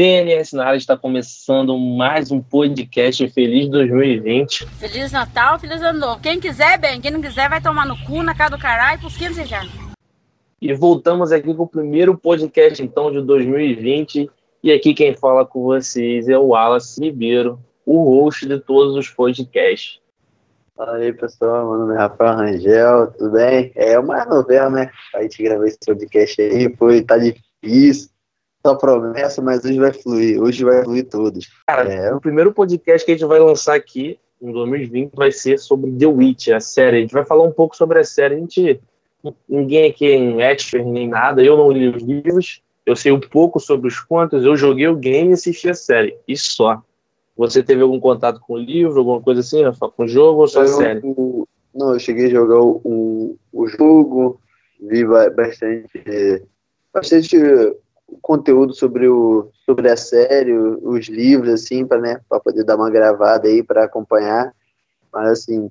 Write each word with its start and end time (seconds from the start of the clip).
TNS 0.00 0.54
na 0.54 0.64
área 0.64 0.78
está 0.78 0.96
começando 0.96 1.76
mais 1.76 2.32
um 2.32 2.40
podcast 2.40 3.28
Feliz 3.28 3.68
2020. 3.68 4.66
Feliz 4.78 5.12
Natal, 5.12 5.58
Feliz 5.58 5.82
Ano 5.82 5.98
Novo. 5.98 6.22
Quem 6.22 6.40
quiser, 6.40 6.78
bem. 6.78 7.02
Quem 7.02 7.10
não 7.10 7.20
quiser, 7.20 7.50
vai 7.50 7.60
tomar 7.60 7.84
no 7.84 8.02
cu, 8.06 8.22
na 8.22 8.34
cara 8.34 8.48
do 8.48 8.58
caralho, 8.58 8.98
pros 8.98 9.14
quem 9.14 9.28
desejar. 9.28 9.66
E 10.58 10.72
voltamos 10.72 11.32
aqui 11.32 11.52
com 11.52 11.64
o 11.64 11.68
primeiro 11.68 12.16
podcast, 12.16 12.82
então, 12.82 13.12
de 13.12 13.20
2020. 13.20 14.30
E 14.64 14.72
aqui 14.72 14.94
quem 14.94 15.14
fala 15.14 15.44
com 15.44 15.64
vocês 15.64 16.30
é 16.30 16.38
o 16.38 16.46
Wallace 16.46 16.98
Ribeiro, 16.98 17.60
o 17.84 18.02
host 18.02 18.46
de 18.46 18.58
todos 18.58 18.96
os 18.96 19.10
podcasts. 19.10 20.00
Fala 20.74 20.96
aí, 20.96 21.12
pessoal. 21.12 21.68
Meu 21.68 21.80
nome 21.80 21.94
é 21.94 21.98
Rafael 21.98 22.36
Rangel, 22.38 23.06
tudo 23.18 23.32
bem? 23.32 23.70
É 23.74 23.98
uma 23.98 24.24
novela, 24.24 24.70
né? 24.70 24.90
A 25.14 25.20
gente 25.20 25.42
gravou 25.42 25.66
esse 25.66 25.78
podcast 25.84 26.40
aí, 26.40 26.74
foi, 26.74 27.02
tá 27.02 27.18
difícil 27.18 28.08
só 28.64 28.74
promessa, 28.74 29.40
mas 29.40 29.64
hoje 29.64 29.78
vai 29.78 29.92
fluir. 29.92 30.40
Hoje 30.40 30.64
vai 30.64 30.84
fluir 30.84 31.08
todos. 31.08 31.48
Cara, 31.66 31.92
é. 31.92 32.14
o 32.14 32.20
primeiro 32.20 32.52
podcast 32.52 33.04
que 33.04 33.12
a 33.12 33.14
gente 33.14 33.26
vai 33.26 33.38
lançar 33.38 33.74
aqui 33.74 34.18
em 34.40 34.52
2020 34.52 35.12
vai 35.14 35.32
ser 35.32 35.58
sobre 35.58 35.90
The 35.92 36.06
Witch, 36.06 36.48
a 36.48 36.60
série. 36.60 36.98
A 36.98 37.00
gente 37.00 37.12
vai 37.12 37.24
falar 37.24 37.44
um 37.44 37.52
pouco 37.52 37.76
sobre 37.76 37.98
a 37.98 38.04
série. 38.04 38.34
A 38.34 38.38
gente, 38.38 38.80
ninguém 39.48 39.90
aqui 39.90 40.06
é 40.06 40.52
expert 40.52 40.84
nem 40.84 41.08
nada. 41.08 41.42
Eu 41.42 41.56
não 41.56 41.70
li 41.70 41.88
os 41.88 42.02
livros. 42.02 42.62
Eu 42.84 42.96
sei 42.96 43.12
um 43.12 43.20
pouco 43.20 43.60
sobre 43.60 43.88
os 43.88 44.00
contos. 44.00 44.44
Eu 44.44 44.56
joguei 44.56 44.88
o 44.88 44.96
game 44.96 45.30
e 45.30 45.34
assisti 45.34 45.68
a 45.68 45.74
série. 45.74 46.16
E 46.26 46.36
só. 46.36 46.82
Você 47.36 47.62
teve 47.62 47.80
algum 47.80 47.98
contato 47.98 48.40
com 48.40 48.54
o 48.54 48.58
livro, 48.58 48.98
alguma 48.98 49.20
coisa 49.20 49.40
assim, 49.40 49.62
Rafa? 49.62 49.88
Com 49.88 50.04
o 50.04 50.08
jogo 50.08 50.40
ou 50.42 50.48
só 50.48 50.62
a 50.62 50.66
série? 50.66 51.00
não, 51.74 51.94
eu 51.94 51.98
cheguei 51.98 52.26
a 52.26 52.30
jogar 52.30 52.60
o, 52.60 53.36
o 53.52 53.66
jogo, 53.66 54.40
vi 54.80 55.04
bastante, 55.06 56.44
bastante 56.92 57.38
conteúdo 58.20 58.74
sobre, 58.74 59.08
o, 59.08 59.50
sobre 59.64 59.90
a 59.90 59.96
série, 59.96 60.52
os 60.52 61.08
livros, 61.08 61.50
assim, 61.50 61.86
para 61.86 62.00
né, 62.00 62.20
poder 62.44 62.64
dar 62.64 62.76
uma 62.76 62.90
gravada 62.90 63.48
aí 63.48 63.62
para 63.62 63.84
acompanhar. 63.84 64.54
Mas, 65.12 65.30
assim, 65.30 65.70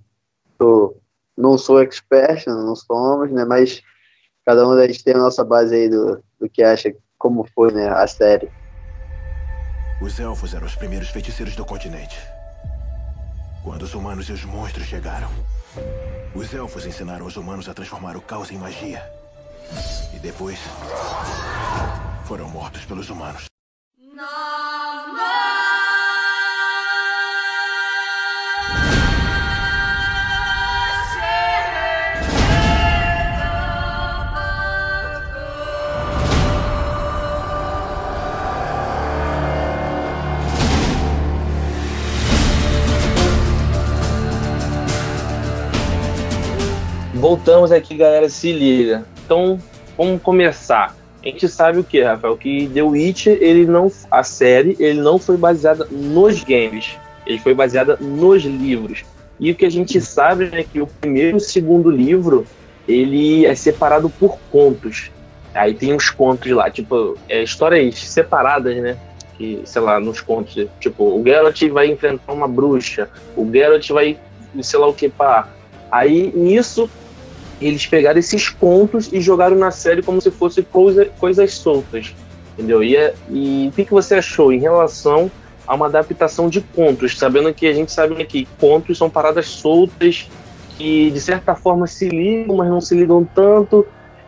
tô, 0.58 0.96
não 1.38 1.58
sou 1.58 1.82
expert, 1.82 2.46
não 2.48 2.76
somos, 2.76 3.32
né? 3.32 3.46
Mas 3.46 3.82
cada 4.46 4.68
um 4.68 4.76
da 4.76 4.88
gente 4.88 5.04
tem 5.04 5.14
a 5.14 5.20
nossa 5.20 5.44
base 5.44 5.76
aí 5.76 5.90
do, 5.90 6.22
do 6.40 6.50
que 6.50 6.64
acha, 6.64 6.94
como 7.18 7.48
foi 7.54 7.72
né, 7.72 7.88
a 7.90 8.08
série. 8.08 8.50
Os 10.02 10.20
elfos 10.20 10.54
eram 10.54 10.66
os 10.66 10.76
primeiros 10.76 11.10
feiticeiros 11.10 11.56
do 11.56 11.66
continente. 11.66 12.18
Quando 13.64 13.84
os 13.84 13.94
humanos 13.94 14.30
e 14.30 14.32
os 14.32 14.46
monstros 14.46 14.86
chegaram, 14.86 15.30
os 16.34 16.54
elfos 16.54 16.86
ensinaram 16.86 17.26
os 17.26 17.36
humanos 17.36 17.68
a 17.68 17.74
transformar 17.74 18.16
o 18.16 18.22
caos 18.22 18.50
em 18.52 18.58
magia. 18.58 19.04
E 20.16 20.20
depois, 20.20 20.58
foram 22.30 22.48
mortos 22.48 22.86
pelos 22.86 23.10
humanos. 23.10 23.46
Voltamos 47.16 47.72
aqui, 47.72 47.98
galera, 47.98 48.30
se 48.30 48.52
liga. 48.52 49.04
Então, 49.26 49.60
vamos 49.98 50.22
começar 50.22 50.99
a 51.24 51.28
gente 51.28 51.48
sabe 51.50 51.80
o 51.80 51.84
que, 51.84 52.02
Rafael? 52.02 52.38
Que 52.38 52.70
The 52.74 52.82
Witcher, 52.82 53.38
ele 53.42 53.66
não, 53.66 53.92
a 54.10 54.24
série, 54.24 54.76
ele 54.80 55.02
não 55.02 55.20
foi 55.20 55.36
baseada 55.36 55.86
nos 55.92 56.44
games, 56.44 56.98
ele 57.26 57.40
foi 57.40 57.54
baseada 57.54 57.98
nos 58.00 58.44
livros. 58.44 59.04
E 59.40 59.52
o 59.52 59.56
que 59.56 59.66
a 59.66 59.70
gente 59.70 60.00
sabe 60.02 60.50
é 60.52 60.64
que 60.64 60.82
o 60.82 60.88
primeiro 60.88 61.36
e 61.36 61.38
o 61.38 61.40
segundo 61.40 61.90
livro, 61.90 62.46
ele 62.88 63.46
é 63.46 63.56
separado 63.56 64.10
por 64.10 64.38
contos. 64.52 65.12
Aí 65.54 65.74
tem 65.74 65.94
os 65.94 66.10
contos 66.10 66.52
lá, 66.52 66.70
tipo, 66.70 67.18
é, 67.28 67.44
histórias 67.44 68.00
separadas, 68.00 68.76
né? 68.78 68.98
Que, 69.38 69.62
sei 69.66 69.82
lá, 69.82 70.00
nos 70.00 70.20
contos, 70.20 70.68
tipo, 70.80 71.18
o 71.18 71.24
Geralt 71.24 71.62
vai 71.70 71.88
enfrentar 71.88 72.34
uma 72.34 72.48
bruxa, 72.48 73.10
o 73.36 73.50
Geralt 73.50 73.88
vai, 73.90 74.18
sei 74.62 74.80
lá 74.80 74.88
o 74.88 74.94
que, 74.94 75.08
pá. 75.10 75.48
Aí, 75.90 76.32
nisso, 76.36 76.90
eles 77.62 77.86
pegaram 77.86 78.20
esses 78.20 78.50
contos 78.50 79.10
e 79.12 79.20
jogaram 79.20 79.56
na 79.56 79.72
série 79.72 80.02
como 80.02 80.22
se 80.22 80.32
fosse 80.32 80.62
coisa, 80.64 81.06
coisas 81.20 81.54
soltas, 81.54 82.14
entendeu? 82.54 82.84
E, 82.84 82.96
é, 82.96 83.14
e 83.30 83.68
o 83.70 83.76
que, 83.76 83.86
que 83.86 83.92
você 83.92 84.16
achou 84.16 84.52
em 84.52 84.60
relação 84.60 85.30
a 85.68 85.76
uma 85.76 85.86
adaptação 85.86 86.50
de 86.50 86.62
contos, 86.62 87.18
sabendo 87.18 87.54
que 87.54 87.68
a 87.68 87.74
gente 87.74 87.92
sabe 87.92 88.24
que 88.26 88.48
contos 88.60 88.98
são 88.98 89.10
paradas 89.10 89.48
soltas 89.48 90.30
que 90.78 91.12
de 91.12 91.20
certa 91.20 91.54
forma 91.54 91.86
se 91.86 92.08
ligam, 92.08 92.56
mas 92.56 92.70
não 92.70 92.80
se 92.80 92.96
ligam 92.96 93.28
tanto 93.36 93.86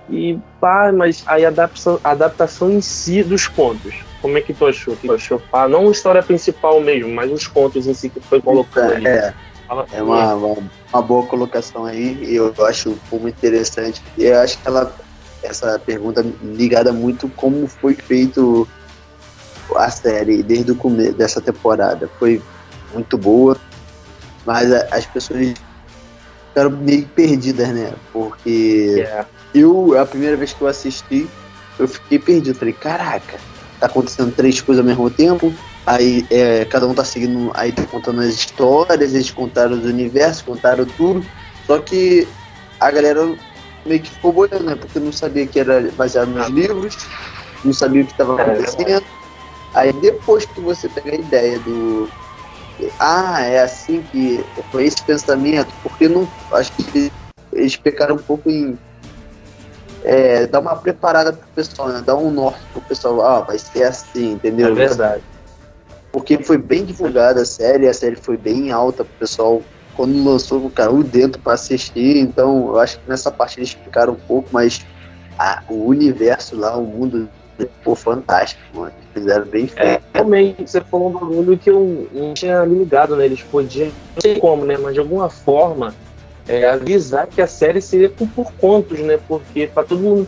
e 0.09 0.37
pá, 0.59 0.91
mas 0.91 1.23
aí 1.25 1.45
a 1.45 1.47
adaptação, 1.47 1.99
a 2.03 2.11
adaptação 2.11 2.69
em 2.69 2.81
si 2.81 3.23
dos 3.23 3.47
contos. 3.47 3.95
Como 4.21 4.37
é 4.37 4.41
que 4.41 4.53
tu 4.53 4.67
achou? 4.67 4.95
Que 4.95 5.07
tu 5.07 5.13
achou? 5.13 5.39
Pá, 5.39 5.67
não 5.67 5.87
a 5.87 5.91
história 5.91 6.21
principal 6.21 6.79
mesmo, 6.81 7.09
mas 7.09 7.31
os 7.31 7.47
contos 7.47 7.87
em 7.87 7.93
si 7.93 8.09
que 8.09 8.19
foi 8.19 8.41
colocado 8.41 8.91
ali. 8.91 9.07
É. 9.07 9.33
É 9.93 10.03
uma, 10.03 10.35
uma, 10.35 10.57
uma, 10.91 11.01
boa 11.01 11.25
colocação 11.25 11.85
aí, 11.85 12.21
e 12.21 12.35
eu 12.35 12.53
acho 12.65 12.97
muito 13.09 13.29
interessante. 13.29 14.01
E 14.17 14.25
eu 14.25 14.37
acho 14.39 14.57
que 14.57 14.67
ela, 14.67 14.93
essa 15.41 15.79
pergunta 15.79 16.25
ligada 16.43 16.91
muito 16.91 17.29
como 17.29 17.65
foi 17.67 17.95
feito 17.95 18.67
a 19.77 19.89
série 19.89 20.43
desde 20.43 20.73
o 20.73 20.75
começo 20.75 21.13
dessa 21.13 21.39
temporada. 21.39 22.09
Foi 22.19 22.41
muito 22.93 23.17
boa, 23.17 23.55
mas 24.45 24.69
as 24.73 25.05
pessoas 25.05 25.53
ficaram 26.49 26.71
meio 26.71 27.07
perdidas, 27.07 27.69
né? 27.69 27.93
Porque 28.11 28.95
yeah. 28.97 29.25
eu, 29.55 29.97
a 29.97 30.05
primeira 30.05 30.35
vez 30.35 30.51
que 30.51 30.61
eu 30.61 30.67
assisti, 30.67 31.29
eu 31.79 31.87
fiquei 31.87 32.19
perdido. 32.19 32.59
Falei, 32.59 32.73
caraca, 32.73 33.39
tá 33.79 33.85
acontecendo 33.85 34.35
três 34.35 34.59
coisas 34.59 34.83
ao 34.83 34.85
mesmo 34.85 35.09
tempo 35.09 35.53
Aí 35.85 36.25
é, 36.29 36.63
cada 36.65 36.87
um 36.87 36.93
tá 36.93 37.03
seguindo, 37.03 37.51
aí 37.55 37.71
tá 37.71 37.83
contando 37.83 38.21
as 38.21 38.27
histórias, 38.27 39.13
eles 39.13 39.31
contaram 39.31 39.73
os 39.73 39.85
universos, 39.85 40.41
contaram 40.41 40.85
tudo. 40.85 41.25
Só 41.65 41.79
que 41.79 42.27
a 42.79 42.91
galera 42.91 43.35
meio 43.85 44.01
que 44.01 44.11
ficou 44.11 44.31
boiando, 44.31 44.63
né? 44.63 44.75
Porque 44.75 44.99
não 44.99 45.11
sabia 45.11 45.47
que 45.47 45.59
era 45.59 45.89
baseado 45.97 46.27
nos 46.27 46.49
livros, 46.49 46.97
não 47.65 47.73
sabia 47.73 48.03
o 48.03 48.05
que 48.05 48.11
estava 48.11 48.39
acontecendo. 48.39 49.03
Aí 49.73 49.91
depois 49.93 50.45
que 50.45 50.61
você 50.61 50.87
pega 50.87 51.11
a 51.11 51.15
ideia 51.15 51.59
do. 51.59 52.09
Ah, 52.99 53.41
é 53.41 53.61
assim 53.61 54.03
que. 54.11 54.43
Foi 54.71 54.85
esse 54.85 55.01
pensamento, 55.03 55.73
porque 55.81 56.07
não. 56.07 56.29
Acho 56.51 56.71
que 56.73 57.11
eles 57.53 57.75
pecaram 57.75 58.15
um 58.15 58.19
pouco 58.19 58.49
em. 58.49 58.77
É, 60.03 60.47
dar 60.47 60.59
uma 60.59 60.75
preparada 60.75 61.33
pro 61.33 61.47
pessoal, 61.55 61.89
né? 61.89 62.03
Dar 62.05 62.15
um 62.15 62.29
norte 62.29 62.59
pro 62.71 62.81
pessoal. 62.81 63.21
Ah, 63.21 63.41
vai 63.41 63.57
ser 63.57 63.83
assim, 63.83 64.33
entendeu? 64.33 64.69
É 64.69 64.73
verdade 64.73 65.23
porque 66.11 66.41
foi 66.43 66.57
bem 66.57 66.83
divulgada 66.83 67.41
a 67.41 67.45
série, 67.45 67.87
a 67.87 67.93
série 67.93 68.15
foi 68.15 68.37
bem 68.37 68.71
alta 68.71 69.03
pro 69.03 69.13
pessoal 69.19 69.61
quando 69.95 70.23
lançou, 70.23 70.69
caiu 70.69 71.03
dentro 71.03 71.41
para 71.41 71.53
assistir, 71.53 72.17
então 72.17 72.69
eu 72.69 72.79
acho 72.79 72.97
que 72.99 73.09
nessa 73.09 73.29
parte 73.31 73.59
eles 73.59 73.69
explicaram 73.69 74.13
um 74.13 74.27
pouco, 74.27 74.49
mas 74.51 74.85
a, 75.37 75.63
o 75.69 75.87
universo 75.87 76.55
lá, 76.55 76.77
o 76.77 76.83
mundo, 76.83 77.29
pô, 77.83 77.95
fantástico, 77.95 78.61
mano. 78.73 78.93
Fizeram 79.13 79.45
bem 79.45 79.67
feito. 79.67 79.81
É, 79.81 80.01
realmente, 80.13 80.61
você 80.61 80.81
falou 80.81 81.09
um 81.09 81.13
bagulho 81.13 81.57
que 81.57 81.69
eu 81.69 82.07
não 82.13 82.33
tinha 82.33 82.65
me 82.65 82.79
ligado, 82.79 83.15
né? 83.15 83.25
Eles 83.25 83.41
podiam, 83.43 83.87
não 83.87 84.21
sei 84.21 84.39
como, 84.39 84.65
né? 84.65 84.77
Mas 84.77 84.93
de 84.93 84.99
alguma 84.99 85.29
forma, 85.29 85.93
é, 86.47 86.69
avisar 86.69 87.27
que 87.27 87.41
a 87.41 87.47
série 87.47 87.81
seria 87.81 88.09
por, 88.09 88.27
por 88.29 88.51
contos, 88.53 88.99
né? 88.99 89.19
Porque 89.27 89.67
para 89.67 89.83
todo 89.83 89.99
mundo. 89.99 90.27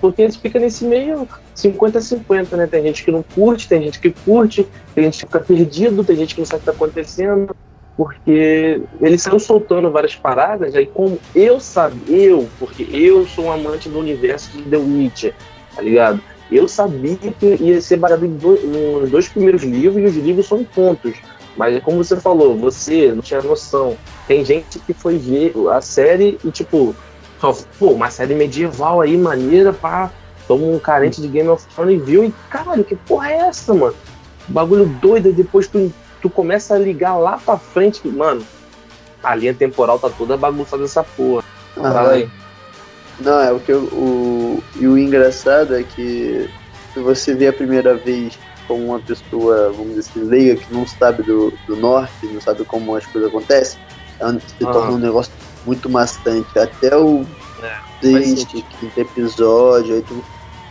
Porque 0.00 0.22
eles 0.22 0.36
ficam 0.36 0.60
nesse 0.60 0.84
meio 0.84 1.28
50-50, 1.54 2.56
né? 2.56 2.66
Tem 2.66 2.82
gente 2.82 3.04
que 3.04 3.10
não 3.10 3.22
curte, 3.22 3.68
tem 3.68 3.82
gente 3.82 4.00
que 4.00 4.10
curte, 4.10 4.66
tem 4.94 5.04
gente 5.04 5.20
que 5.20 5.26
fica 5.26 5.40
perdido, 5.40 6.04
tem 6.04 6.16
gente 6.16 6.34
que 6.34 6.40
não 6.40 6.46
sabe 6.46 6.62
o 6.62 6.64
que 6.64 6.70
está 6.70 6.84
acontecendo. 6.84 7.54
Porque 7.96 8.82
ele 9.00 9.16
saiu 9.16 9.38
soltando 9.38 9.90
várias 9.90 10.16
paradas, 10.16 10.74
aí 10.74 10.84
como 10.84 11.16
eu 11.32 11.60
sabia, 11.60 12.30
eu, 12.30 12.48
porque 12.58 12.88
eu 12.92 13.24
sou 13.24 13.44
um 13.44 13.52
amante 13.52 13.88
do 13.88 14.00
universo 14.00 14.50
de 14.50 14.64
The 14.64 14.76
Witcher, 14.76 15.34
tá 15.76 15.80
ligado? 15.80 16.20
Eu 16.50 16.66
sabia 16.66 17.16
que 17.16 17.56
ia 17.60 17.80
ser 17.80 17.96
baseado 17.96 18.26
nos 18.26 19.10
dois 19.10 19.28
primeiros 19.28 19.62
livros 19.62 20.02
e 20.02 20.06
os 20.06 20.16
livros 20.16 20.46
são 20.46 20.64
contos. 20.64 21.14
Mas 21.56 21.82
como 21.84 22.02
você 22.02 22.16
falou, 22.16 22.56
você 22.56 23.12
não 23.12 23.22
tinha 23.22 23.40
noção. 23.40 23.96
Tem 24.26 24.44
gente 24.44 24.78
que 24.80 24.92
foi 24.92 25.16
ver 25.16 25.52
a 25.72 25.80
série 25.80 26.38
e, 26.44 26.50
tipo, 26.50 26.94
pô, 27.78 27.90
uma 27.90 28.10
série 28.10 28.34
medieval 28.34 29.00
aí, 29.00 29.16
maneira, 29.16 29.72
pá. 29.72 30.10
Toma 30.46 30.66
um 30.66 30.78
carente 30.78 31.20
de 31.20 31.28
Game 31.28 31.48
of 31.48 31.66
Thrones 31.74 32.00
e 32.00 32.04
viu 32.04 32.24
e, 32.24 32.34
caralho, 32.50 32.84
que 32.84 32.94
porra 32.94 33.30
é 33.30 33.36
essa, 33.48 33.72
mano? 33.72 33.94
Bagulho 34.48 34.86
doido, 34.86 35.30
e 35.30 35.32
depois 35.32 35.66
tu, 35.66 35.92
tu 36.20 36.28
começa 36.28 36.74
a 36.74 36.78
ligar 36.78 37.16
lá 37.16 37.38
pra 37.38 37.56
frente, 37.56 38.00
que, 38.00 38.08
mano, 38.08 38.44
a 39.22 39.34
linha 39.34 39.54
temporal 39.54 39.98
tá 39.98 40.10
toda 40.10 40.36
bagunçada 40.36 40.84
essa 40.84 41.02
porra. 41.02 41.42
Fala 41.74 42.12
aí. 42.12 42.28
Não, 43.20 43.40
é 43.40 43.52
o 43.52 43.60
que 43.60 43.72
eu, 43.72 43.82
o, 43.84 44.62
e 44.76 44.86
o 44.86 44.98
engraçado 44.98 45.76
é 45.76 45.82
que 45.82 46.50
se 46.92 47.00
você 47.00 47.34
vê 47.34 47.48
a 47.48 47.52
primeira 47.52 47.94
vez 47.94 48.38
como 48.66 48.86
uma 48.86 49.00
pessoa, 49.00 49.70
vamos 49.70 49.94
dizer 49.94 50.00
assim, 50.00 50.24
leiga, 50.24 50.56
que 50.56 50.72
não 50.72 50.86
sabe 50.86 51.22
do, 51.22 51.52
do 51.66 51.76
norte, 51.76 52.26
não 52.26 52.40
sabe 52.40 52.64
como 52.64 52.96
as 52.96 53.06
coisas 53.06 53.30
acontecem, 53.30 53.78
é 54.20 54.32
se 54.32 54.58
torna 54.58 54.92
um 54.92 54.98
negócio 54.98 55.32
muito 55.66 55.88
maçante. 55.88 56.58
Até 56.58 56.96
o 56.96 57.24
sexto, 58.12 58.64
quinto 58.80 59.00
episódio, 59.00 59.94
aí 59.94 60.02
tu, 60.02 60.24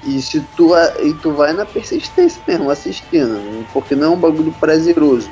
e 0.06 0.21
se 0.21 0.39
tu, 0.56 0.71
e 1.01 1.13
tu 1.15 1.31
vai 1.31 1.53
na 1.53 1.65
persistência 1.65 2.41
mesmo, 2.47 2.69
assistindo, 2.69 3.65
porque 3.71 3.95
não 3.95 4.07
é 4.07 4.09
um 4.09 4.19
bagulho 4.19 4.51
prazeroso. 4.59 5.30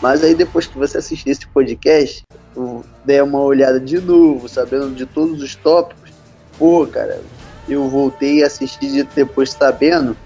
Mas 0.00 0.24
aí 0.24 0.34
depois 0.34 0.66
que 0.66 0.76
você 0.76 0.98
assistir 0.98 1.30
esse 1.30 1.46
podcast, 1.46 2.24
tu 2.54 2.84
der 3.04 3.22
uma 3.22 3.40
olhada 3.40 3.78
de 3.78 4.00
novo, 4.00 4.48
sabendo 4.48 4.90
de 4.94 5.06
todos 5.06 5.40
os 5.40 5.54
tópicos, 5.54 6.10
pô, 6.58 6.86
cara, 6.86 7.20
eu 7.68 7.88
voltei 7.88 8.42
a 8.42 8.48
assistir 8.48 9.06
depois 9.14 9.50
sabendo, 9.50 10.16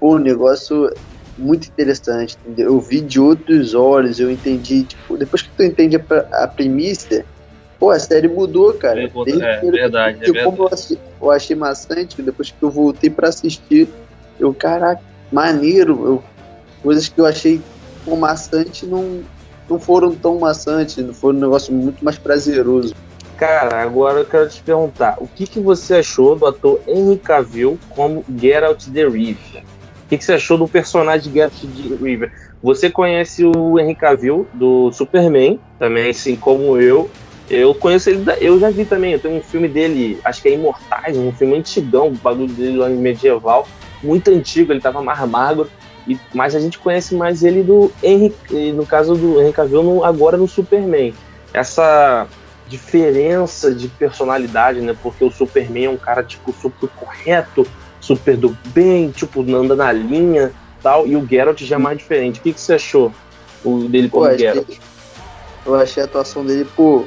pô, 0.00 0.16
o 0.16 0.18
negócio 0.18 0.92
muito 1.38 1.68
interessante, 1.68 2.36
entendeu? 2.44 2.74
Eu 2.74 2.80
vi 2.80 3.00
de 3.00 3.20
outros 3.20 3.74
olhos, 3.74 4.20
eu 4.20 4.30
entendi, 4.30 4.82
tipo, 4.82 5.16
depois 5.16 5.42
que 5.42 5.50
tu 5.50 5.62
entende 5.62 5.96
a, 5.96 6.44
a 6.44 6.48
premissa, 6.48 7.24
pô, 7.80 7.90
a 7.90 7.98
série 7.98 8.28
mudou, 8.28 8.74
cara. 8.74 9.00
É, 9.00 9.04
é 9.04 9.08
verdade, 9.08 9.66
é 9.66 9.70
verdade. 9.70 10.44
Como 10.44 10.62
eu, 10.64 10.68
achei, 10.70 10.98
eu 11.20 11.30
achei 11.30 11.56
maçante, 11.56 12.22
depois 12.22 12.50
que 12.50 12.62
eu 12.62 12.70
voltei 12.70 13.08
para 13.08 13.28
assistir, 13.28 13.88
eu, 14.38 14.52
caraca, 14.52 15.02
maneiro, 15.32 16.04
eu, 16.04 16.24
coisas 16.82 17.08
que 17.08 17.18
eu 17.18 17.24
achei 17.24 17.60
pô, 18.04 18.16
maçante 18.16 18.84
não, 18.84 19.22
não 19.68 19.80
foram 19.80 20.14
tão 20.14 20.38
maçantes, 20.38 20.98
não 20.98 21.14
foram 21.14 21.38
um 21.38 21.40
negócio 21.40 21.72
muito 21.72 22.04
mais 22.04 22.18
prazeroso. 22.18 22.94
Cara, 23.38 23.82
agora 23.82 24.18
eu 24.18 24.26
quero 24.26 24.50
te 24.50 24.62
perguntar, 24.62 25.16
o 25.18 25.26
que, 25.26 25.46
que 25.46 25.58
você 25.58 25.94
achou 25.94 26.36
do 26.36 26.46
ator 26.46 26.78
Henry 26.86 27.16
Cavill 27.16 27.78
como 27.88 28.22
Geralt 28.38 28.86
de 28.86 29.08
Rivia? 29.08 29.62
O 30.04 30.08
que, 30.10 30.18
que 30.18 30.24
você 30.24 30.34
achou 30.34 30.58
do 30.58 30.68
personagem 30.68 31.32
Geralt 31.32 31.54
de 31.54 31.94
Rivia? 31.94 32.30
Você 32.62 32.90
conhece 32.90 33.42
o 33.44 33.78
Henry 33.78 33.94
Cavill 33.94 34.46
do 34.52 34.92
Superman, 34.92 35.58
também 35.78 36.10
assim 36.10 36.36
como 36.36 36.78
eu. 36.78 37.08
Eu 37.50 37.74
conheço 37.74 38.08
ele, 38.08 38.24
eu 38.40 38.60
já 38.60 38.70
vi 38.70 38.84
também, 38.84 39.12
eu 39.12 39.18
tenho 39.18 39.36
um 39.36 39.42
filme 39.42 39.66
dele, 39.66 40.20
acho 40.24 40.40
que 40.40 40.48
é 40.48 40.54
Imortais, 40.54 41.16
um 41.16 41.32
filme 41.32 41.58
antigão, 41.58 42.08
o 42.08 42.12
bagulho 42.12 42.52
dele 42.52 42.76
lá 42.76 42.88
medieval, 42.88 43.66
muito 44.02 44.30
antigo, 44.30 44.72
ele 44.72 44.80
tava 44.80 45.02
mais 45.02 45.28
magro, 45.28 45.68
e, 46.06 46.16
mas 46.32 46.54
a 46.54 46.60
gente 46.60 46.78
conhece 46.78 47.14
mais 47.14 47.42
ele 47.42 47.62
do 47.62 47.92
Henry, 48.02 48.32
no 48.72 48.86
caso 48.86 49.16
do 49.16 49.40
Henry 49.40 49.52
Cavill, 49.52 49.82
no, 49.82 50.04
agora 50.04 50.36
no 50.36 50.46
Superman. 50.46 51.12
Essa 51.52 52.28
diferença 52.68 53.74
de 53.74 53.88
personalidade, 53.88 54.80
né? 54.80 54.96
Porque 55.02 55.24
o 55.24 55.30
Superman 55.30 55.84
é 55.86 55.90
um 55.90 55.96
cara, 55.96 56.22
tipo, 56.22 56.52
super 56.52 56.88
correto, 56.90 57.66
super 58.00 58.36
do 58.36 58.56
bem, 58.66 59.10
tipo, 59.10 59.42
anda 59.54 59.74
na 59.74 59.90
linha 59.90 60.52
tal, 60.82 61.06
e 61.06 61.16
o 61.16 61.26
Geralt 61.26 61.60
já 61.60 61.76
é 61.76 61.78
mais 61.78 61.98
diferente. 61.98 62.40
O 62.40 62.42
que, 62.42 62.52
que 62.52 62.60
você 62.60 62.74
achou 62.74 63.12
o 63.64 63.88
dele 63.88 64.08
como 64.08 64.32
Geralt? 64.38 64.78
Eu 65.66 65.74
achei 65.74 66.02
a 66.02 66.06
atuação 66.06 66.44
dele, 66.44 66.66
pô, 66.74 67.04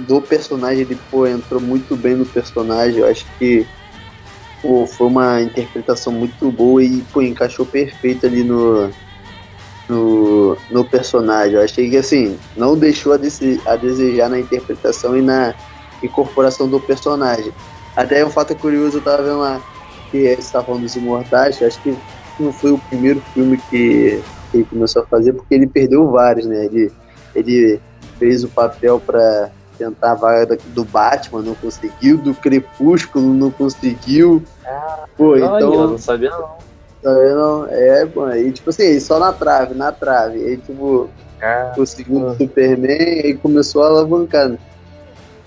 do 0.00 0.20
personagem, 0.20 0.80
ele, 0.80 0.98
pô, 1.10 1.26
entrou 1.26 1.60
muito 1.60 1.96
bem 1.96 2.14
no 2.14 2.26
personagem. 2.26 2.98
Eu 2.98 3.08
acho 3.08 3.26
que 3.38 3.66
pô, 4.62 4.86
foi 4.86 5.06
uma 5.06 5.42
interpretação 5.42 6.12
muito 6.12 6.50
boa 6.50 6.82
e, 6.82 7.02
pô, 7.12 7.22
encaixou 7.22 7.66
perfeito 7.66 8.26
ali 8.26 8.42
no, 8.42 8.90
no, 9.88 10.56
no 10.70 10.84
personagem. 10.84 11.54
Eu 11.54 11.62
achei 11.62 11.90
que 11.90 11.96
assim, 11.96 12.38
não 12.56 12.76
deixou 12.76 13.12
a, 13.12 13.16
dese, 13.16 13.60
a 13.66 13.76
desejar 13.76 14.28
na 14.28 14.38
interpretação 14.38 15.16
e 15.16 15.22
na 15.22 15.54
incorporação 16.02 16.68
do 16.68 16.80
personagem. 16.80 17.52
Até 17.96 18.24
um 18.24 18.30
fato 18.30 18.54
curioso, 18.56 18.98
eu 18.98 19.02
tava 19.02 19.22
vendo 19.22 19.40
lá 19.40 19.62
que 20.10 20.22
você 20.22 20.40
estava 20.40 20.66
falando 20.66 20.82
dos 20.82 20.96
Imortais, 20.96 21.62
acho 21.62 21.80
que 21.82 21.96
não 22.38 22.52
foi 22.52 22.72
o 22.72 22.78
primeiro 22.78 23.20
filme 23.32 23.60
que, 23.70 24.22
ele 24.52 24.64
começou 24.64 25.02
a 25.02 25.06
fazer, 25.06 25.32
porque 25.32 25.54
ele 25.54 25.66
perdeu 25.66 26.10
vários, 26.10 26.46
né? 26.46 26.66
Ele, 26.66 26.92
ele 27.34 27.80
fez 28.18 28.44
o 28.44 28.48
papel 28.48 29.00
para 29.00 29.50
tentar 29.78 30.12
a 30.12 30.14
vaga 30.14 30.58
do 30.66 30.84
Batman, 30.84 31.42
não 31.42 31.54
conseguiu, 31.54 32.18
do 32.18 32.34
Crepúsculo 32.34 33.34
não 33.34 33.50
conseguiu. 33.50 34.42
Ah, 34.64 35.04
Pô, 35.16 35.36
não, 35.36 35.56
então. 35.56 35.74
Eu 35.74 35.88
não 35.90 35.98
sabia 35.98 36.30
não. 36.30 36.64
Tá 37.02 37.12
vendo? 37.12 37.66
É, 37.70 38.04
mano. 38.06 38.36
E 38.36 38.50
tipo 38.50 38.70
assim, 38.70 38.98
só 38.98 39.18
na 39.18 39.32
trave, 39.32 39.74
na 39.74 39.92
trave. 39.92 40.42
Aí, 40.42 40.56
tipo, 40.56 41.10
ah, 41.42 41.74
o 41.76 41.84
segundo 41.84 42.28
ah. 42.28 42.34
Superman 42.36 43.20
e 43.26 43.34
começou 43.34 43.82
a 43.82 43.88
alavancar. 43.88 44.48
Né? 44.48 44.58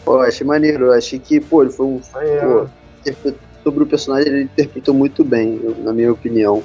Pô, 0.06 0.19
achei 0.19 0.45
maneiro. 0.45 0.91
Achei 0.91 1.18
que, 1.18 1.39
pô, 1.39 1.63
ele 1.63 1.71
foi 1.71 1.85
um. 1.85 2.00
pô, 2.00 2.68
sobre 3.63 3.83
o 3.83 3.88
personagem, 3.88 4.31
ele 4.31 4.44
interpretou 4.44 4.94
muito 4.94 5.23
bem, 5.23 5.59
na 5.80 5.91
minha 5.91 6.12
opinião. 6.12 6.63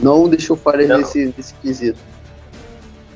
Não 0.00 0.28
deixou 0.28 0.56
falha 0.56 0.96
nesse, 0.96 1.34
nesse 1.36 1.54
quesito. 1.54 1.98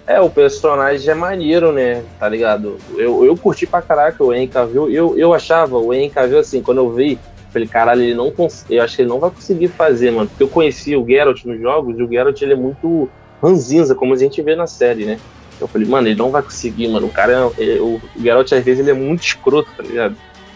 É, 0.06 0.20
o 0.20 0.31
personagem 0.31 1.11
é 1.11 1.14
maneiro, 1.14 1.73
né? 1.73 2.03
Tá 2.19 2.29
ligado? 2.29 2.79
Eu, 2.97 3.25
eu 3.25 3.37
curti 3.37 3.67
pra 3.67 3.82
caraca 3.82 4.23
o 4.23 4.32
Henry 4.32 4.47
Cavill. 4.47 4.88
Eu, 4.88 5.19
eu 5.19 5.35
achava 5.35 5.76
o 5.79 5.93
Henry 5.93 6.11
Cavill, 6.11 6.38
assim, 6.38 6.62
quando 6.62 6.79
eu 6.79 6.93
vi, 6.93 7.19
Falei, 7.56 7.69
caralho, 7.69 8.03
ele 8.03 8.14
não 8.14 8.31
eu 8.69 8.82
acho 8.82 8.97
que 8.97 9.03
ele 9.03 9.08
não 9.08 9.19
vai 9.19 9.31
conseguir 9.31 9.69
fazer, 9.69 10.11
mano. 10.11 10.29
Porque 10.29 10.43
eu 10.43 10.49
conheci 10.49 10.94
o 10.94 11.06
Geralt 11.06 11.43
nos 11.47 11.58
jogos 11.58 11.99
e 11.99 12.03
o 12.03 12.08
Geralt 12.08 12.43
ele 12.43 12.53
é 12.53 12.56
muito 12.56 13.08
ranzinza, 13.43 13.94
como 13.94 14.12
a 14.12 14.17
gente 14.19 14.43
vê 14.43 14.55
na 14.55 14.67
série, 14.67 15.06
né? 15.06 15.19
Eu 15.58 15.67
falei, 15.67 15.88
mano, 15.88 16.06
ele 16.06 16.17
não 16.17 16.31
vai 16.31 16.43
conseguir, 16.43 16.87
mano. 16.88 17.06
O 17.06 17.11
cara, 17.11 17.50
é, 17.59 17.81
o 17.81 17.99
Geralt 18.20 18.52
às 18.52 18.62
vezes 18.62 18.81
ele 18.81 18.91
é 18.91 18.94
muito 18.94 19.23
escroto, 19.23 19.70
tá 19.75 19.82
ligado? 19.82 20.14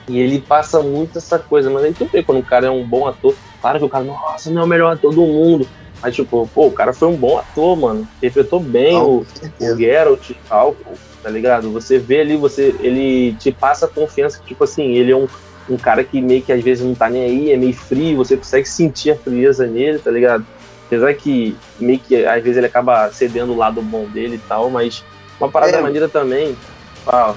E 0.09 0.19
ele 0.19 0.41
passa 0.41 0.83
muito 0.83 1.17
essa 1.17 1.39
coisa, 1.39 1.71
mas 1.71 1.85
aí 1.85 1.95
tu 1.95 2.05
vê 2.05 2.23
quando 2.23 2.41
o 2.41 2.45
cara 2.45 2.67
é 2.67 2.71
um 2.71 2.85
bom 2.85 3.07
ator. 3.07 3.35
Claro 3.63 3.79
que 3.79 3.85
o 3.87 3.89
cara, 3.89 4.05
nossa, 4.05 4.51
não 4.51 4.61
é 4.61 4.65
o 4.67 4.69
melhor 4.69 4.93
ator 4.93 5.15
do 5.15 5.23
mundo. 5.23 5.67
Mas, 6.03 6.15
tipo, 6.15 6.49
pô, 6.55 6.67
o 6.67 6.73
cara 6.73 6.93
foi 6.93 7.09
um 7.09 7.17
bom 7.17 7.39
ator, 7.39 7.77
mano. 7.77 8.09
Interpretou 8.19 8.61
bem 8.61 8.97
o, 8.97 9.27
o 9.61 9.77
Geralt 9.77 10.31
e 10.31 10.37
tal, 10.49 10.75
tá 11.23 11.29
ligado? 11.29 11.71
Você 11.73 11.99
vê 11.99 12.21
ali, 12.21 12.37
você, 12.37 12.75
ele 12.81 13.35
te 13.35 13.53
passa 13.53 13.87
a 13.87 13.89
confiança 13.89 14.39
que, 14.39 14.47
tipo 14.47 14.65
assim, 14.65 14.95
ele 14.95 15.13
é 15.13 15.17
um 15.17 15.29
um 15.71 15.77
cara 15.77 16.03
que 16.03 16.21
meio 16.21 16.43
que 16.43 16.53
às 16.53 16.63
vezes 16.63 16.85
não 16.85 16.95
tá 16.95 17.09
nem 17.09 17.23
aí, 17.23 17.53
é 17.53 17.57
meio 17.57 17.73
frio, 17.73 18.17
você 18.17 18.37
consegue 18.37 18.69
sentir 18.69 19.13
a 19.13 19.17
frieza 19.17 19.67
nele, 19.67 19.99
tá 19.99 20.11
ligado? 20.11 20.45
Apesar 20.87 21.15
que 21.15 21.57
meio 21.79 22.01
que 22.01 22.25
às 22.27 22.43
vezes 22.43 22.57
ele 22.57 22.67
acaba 22.67 23.11
cedendo 23.13 23.53
o 23.53 23.57
lado 23.57 23.81
bom 23.81 24.07
dele 24.07 24.35
e 24.35 24.49
tal, 24.49 24.69
mas 24.69 25.05
uma 25.39 25.49
parada 25.49 25.77
é. 25.77 25.81
maneira 25.81 26.09
também. 26.09 26.57
Fala. 27.05 27.37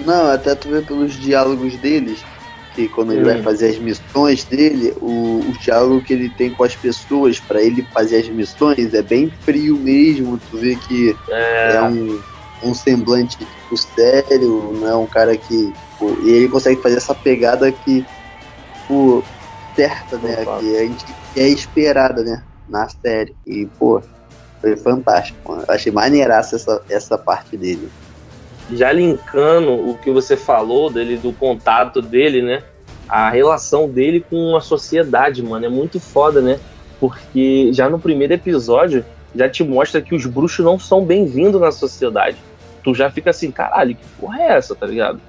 Não, 0.00 0.30
até 0.30 0.54
tu 0.54 0.68
vê 0.68 0.82
pelos 0.82 1.14
diálogos 1.14 1.76
deles, 1.78 2.22
que 2.76 2.88
quando 2.88 3.12
ele 3.12 3.24
vai 3.24 3.42
fazer 3.42 3.70
as 3.70 3.78
missões 3.78 4.44
dele, 4.44 4.94
o, 5.00 5.40
o 5.40 5.52
diálogo 5.58 6.02
que 6.02 6.12
ele 6.12 6.28
tem 6.28 6.50
com 6.50 6.62
as 6.62 6.76
pessoas 6.76 7.40
para 7.40 7.60
ele 7.60 7.82
fazer 7.92 8.18
as 8.18 8.28
missões 8.28 8.94
é 8.94 9.02
bem 9.02 9.32
frio 9.40 9.76
mesmo. 9.76 10.38
Tu 10.50 10.58
vê 10.58 10.76
que 10.76 11.16
é, 11.30 11.76
é 11.76 11.82
um, 11.82 12.20
um 12.62 12.74
semblante 12.74 13.38
tipo, 13.38 13.76
sério, 13.76 14.72
não 14.78 14.88
é 14.88 14.96
um 14.96 15.06
cara 15.06 15.36
que 15.36 15.72
Tipo, 15.96 16.20
e 16.22 16.30
ele 16.30 16.48
consegue 16.48 16.80
fazer 16.82 16.96
essa 16.98 17.14
pegada 17.14 17.72
que, 17.72 18.04
tipo, 18.74 19.24
certa, 19.74 20.18
né? 20.18 20.44
Que 20.60 20.76
a 20.76 20.80
gente 20.80 21.06
é 21.34 21.48
esperada, 21.48 22.22
né? 22.22 22.42
Na 22.68 22.88
série. 22.88 23.34
E, 23.46 23.66
pô, 23.78 24.02
foi 24.60 24.76
fantástico. 24.76 25.52
Mano. 25.52 25.64
Achei 25.68 25.90
maneiraça 25.90 26.56
essa, 26.56 26.82
essa 26.90 27.16
parte 27.16 27.56
dele. 27.56 27.88
Já 28.72 28.92
linkando 28.92 29.72
o 29.72 29.96
que 29.98 30.10
você 30.10 30.36
falou 30.36 30.90
dele, 30.90 31.16
do 31.16 31.32
contato 31.32 32.02
dele, 32.02 32.42
né? 32.42 32.62
A 33.08 33.30
relação 33.30 33.88
dele 33.88 34.24
com 34.28 34.56
a 34.56 34.60
sociedade, 34.60 35.42
mano, 35.42 35.66
é 35.66 35.68
muito 35.68 36.00
foda, 36.00 36.40
né? 36.40 36.58
Porque 36.98 37.70
já 37.72 37.88
no 37.88 37.98
primeiro 37.98 38.32
episódio 38.32 39.04
já 39.34 39.48
te 39.48 39.62
mostra 39.62 40.00
que 40.00 40.14
os 40.14 40.26
bruxos 40.26 40.64
não 40.64 40.78
são 40.78 41.04
bem-vindos 41.04 41.60
na 41.60 41.70
sociedade. 41.70 42.36
Tu 42.82 42.94
já 42.94 43.10
fica 43.10 43.30
assim, 43.30 43.50
caralho, 43.50 43.94
que 43.94 44.06
porra 44.18 44.40
é 44.40 44.56
essa, 44.56 44.74
tá 44.74 44.86
ligado? 44.86 45.20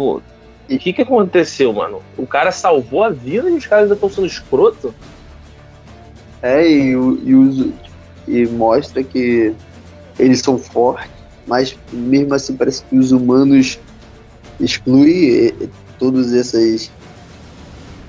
pô, 0.00 0.22
e 0.68 0.76
o 0.76 0.78
que 0.78 0.92
que 0.92 1.02
aconteceu, 1.02 1.72
mano? 1.72 2.00
O 2.16 2.26
cara 2.26 2.50
salvou 2.50 3.04
a 3.04 3.10
vida 3.10 3.50
e 3.50 3.54
os 3.54 3.66
caras 3.66 3.84
ainda 3.84 3.94
estão 3.94 4.08
sendo 4.08 4.26
escroto? 4.26 4.94
É, 6.40 6.66
e, 6.66 6.94
e, 6.94 7.74
e 8.26 8.46
mostra 8.46 9.02
que 9.02 9.54
eles 10.18 10.40
são 10.40 10.56
fortes, 10.58 11.10
mas 11.46 11.76
mesmo 11.92 12.34
assim 12.34 12.56
parece 12.56 12.82
que 12.84 12.96
os 12.96 13.12
humanos 13.12 13.78
excluem 14.58 15.52
todas 15.98 16.32
essas 16.32 16.90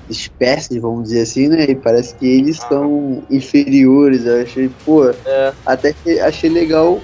espécies, 0.08 0.80
vamos 0.80 1.04
dizer 1.04 1.22
assim, 1.22 1.48
né? 1.48 1.64
E 1.64 1.74
parece 1.74 2.14
que 2.16 2.26
eles 2.26 2.60
ah. 2.64 2.68
são 2.68 3.22
inferiores. 3.30 4.26
Eu 4.26 4.42
achei, 4.42 4.70
pô, 4.84 5.08
é. 5.08 5.52
até 5.64 5.92
que 5.92 6.20
achei 6.20 6.50
legal. 6.50 7.00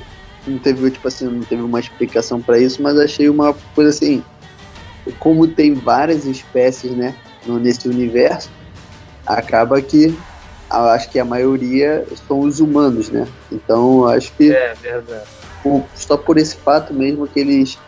Não 0.46 0.58
teve, 0.58 0.90
tipo 0.90 1.06
assim, 1.06 1.26
não 1.26 1.40
teve 1.40 1.60
uma 1.60 1.78
explicação 1.78 2.40
para 2.40 2.58
isso, 2.58 2.82
mas 2.82 2.98
achei 2.98 3.28
uma 3.28 3.52
coisa 3.74 3.90
assim 3.90 4.22
como 5.18 5.46
tem 5.46 5.74
várias 5.74 6.24
espécies, 6.24 6.92
né, 6.92 7.14
nesse 7.46 7.88
universo, 7.88 8.50
acaba 9.26 9.80
que 9.80 10.16
acho 10.70 11.10
que 11.10 11.18
a 11.18 11.24
maioria 11.24 12.04
são 12.26 12.40
os 12.40 12.60
humanos, 12.60 13.08
né? 13.10 13.26
Então 13.50 14.06
acho 14.06 14.32
que 14.32 14.52
é 14.52 14.74
verdade. 14.74 15.26
Só 15.94 16.16
por 16.16 16.38
esse 16.38 16.56
fato 16.56 16.92
mesmo 16.94 17.26
que 17.26 17.40
eles 17.40 17.78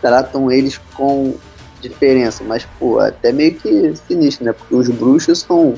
tratam 0.00 0.50
eles 0.50 0.78
com 0.94 1.34
diferença, 1.80 2.42
mas 2.44 2.66
pô, 2.78 2.98
até 2.98 3.32
meio 3.32 3.54
que 3.54 3.94
sinistro, 4.06 4.44
né? 4.44 4.52
Porque 4.52 4.74
os 4.74 4.88
bruxos 4.88 5.40
são 5.40 5.74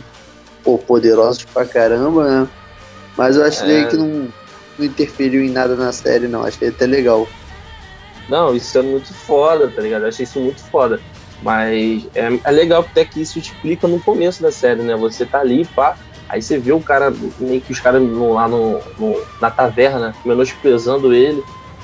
pô, 0.65 0.79
poderosos 0.79 1.45
pra 1.45 1.65
caramba, 1.65 2.25
né? 2.43 2.49
Mas 3.17 3.37
eu 3.37 3.45
achei 3.45 3.83
É. 3.83 3.85
que 3.87 3.97
não, 3.97 4.29
não 4.79 4.87
interferiu 4.87 5.43
em 5.43 5.51
nada 5.51 5.75
na 5.77 5.93
série, 5.93 6.27
não. 6.27 6.45
Achei 6.45 6.69
até 6.69 6.87
legal. 6.87 7.29
Não, 8.29 8.55
isso 8.55 8.79
é 8.79 8.83
muito 8.83 9.13
foda, 9.13 9.69
tá 9.69 9.83
ligado? 9.83 10.03
Eu 10.03 10.09
achei 10.09 10.25
isso 10.25 10.41
muito 10.41 10.63
foda. 10.65 11.01
Mas 11.43 12.07
é, 12.15 12.29
é 12.45 12.51
legal 12.51 12.83
até 12.83 13.05
que 13.05 13.21
isso 13.21 13.39
explica 13.39 13.89
no 13.89 13.99
começo 14.01 14.43
da 14.43 14.53
série, 14.53 14.83
né? 14.83 14.95
Você 14.97 15.25
tá 15.27 15.41
ali, 15.41 15.65
pá, 15.65 15.97
aí 16.31 16.41
você 16.43 16.59
vê 16.59 16.73
o 16.73 16.81
cara, 16.81 17.13
meio 17.39 17.61
que 17.61 17.73
os 17.73 17.81
caras 17.81 18.01
lá 18.03 18.49
no, 18.49 18.79
no- 18.99 19.21
na 19.41 19.51
taverna, 19.51 20.15
menosprezando 20.25 21.13
ele. 21.13 21.43